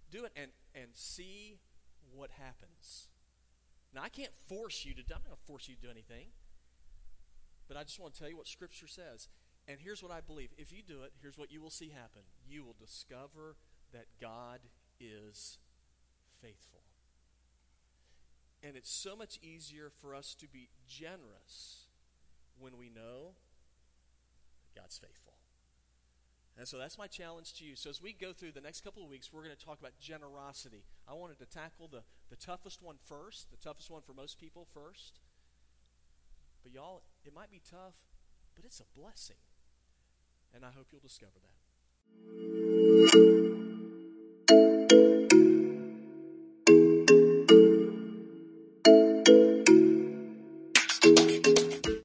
Do 0.10 0.26
it 0.26 0.32
and, 0.36 0.50
and 0.74 0.88
see 0.94 1.60
what 2.12 2.32
happens. 2.32 3.08
Now, 3.94 4.02
I 4.02 4.10
can't 4.10 4.34
force 4.50 4.84
you 4.84 4.96
to, 4.96 5.02
I'm 5.02 5.22
not 5.22 5.26
going 5.26 5.38
to 5.38 5.46
force 5.46 5.70
you 5.70 5.76
to 5.76 5.82
do 5.82 5.92
anything. 5.92 6.30
But 7.68 7.78
I 7.78 7.84
just 7.84 8.00
want 8.00 8.14
to 8.14 8.20
tell 8.20 8.30
you 8.30 8.38
what 8.38 8.48
Scripture 8.48 8.88
says. 8.88 9.28
And 9.68 9.80
here's 9.80 10.04
what 10.04 10.12
I 10.12 10.22
believe. 10.22 10.50
If 10.58 10.72
you 10.72 10.84
do 10.86 11.02
it, 11.04 11.14
here's 11.22 11.38
what 11.38 11.52
you 11.52 11.62
will 11.62 11.72
see 11.72 11.90
happen. 11.90 12.22
You 12.48 12.64
will 12.64 12.76
discover 12.80 13.56
that 13.94 14.06
God 14.22 14.60
is 15.00 15.58
faithful. 16.42 16.82
And 18.62 18.76
it's 18.76 18.92
so 18.92 19.16
much 19.16 19.40
easier 19.42 19.90
for 19.90 20.14
us 20.16 20.36
to 20.36 20.48
be 20.48 20.70
generous 20.88 21.86
when 22.60 22.78
we 22.78 22.90
know 22.90 23.36
that 24.64 24.82
God's 24.82 24.98
faithful. 24.98 25.34
And 26.58 26.68
so 26.68 26.78
that's 26.78 26.98
my 26.98 27.08
challenge 27.08 27.54
to 27.56 27.66
you. 27.66 27.76
So 27.76 27.90
as 27.90 28.02
we 28.02 28.14
go 28.14 28.32
through 28.32 28.54
the 28.54 28.62
next 28.62 28.82
couple 28.82 29.04
of 29.04 29.10
weeks, 29.10 29.32
we're 29.32 29.44
going 29.44 29.56
to 29.56 29.66
talk 29.66 29.80
about 29.80 30.00
generosity. 30.00 30.86
I 31.08 31.14
wanted 31.14 31.38
to 31.40 31.46
tackle 31.46 31.90
the, 31.90 32.04
the 32.30 32.38
toughest 32.38 32.82
one 32.82 32.96
first, 33.04 33.52
the 33.52 33.58
toughest 33.58 33.92
one 33.92 34.02
for 34.02 34.14
most 34.14 34.40
people 34.40 34.66
first. 34.74 35.20
But 36.64 36.72
y'all, 36.74 37.04
it 37.26 37.34
might 37.34 37.52
be 37.52 37.62
tough, 37.70 37.96
but 38.56 38.66
it's 38.66 38.80
a 38.80 39.00
blessing. 39.00 39.38
And 40.54 40.64
I 40.64 40.72
hope 40.72 40.88
you'll 40.92 41.02
discover 41.02 41.40
that. 41.42 43.35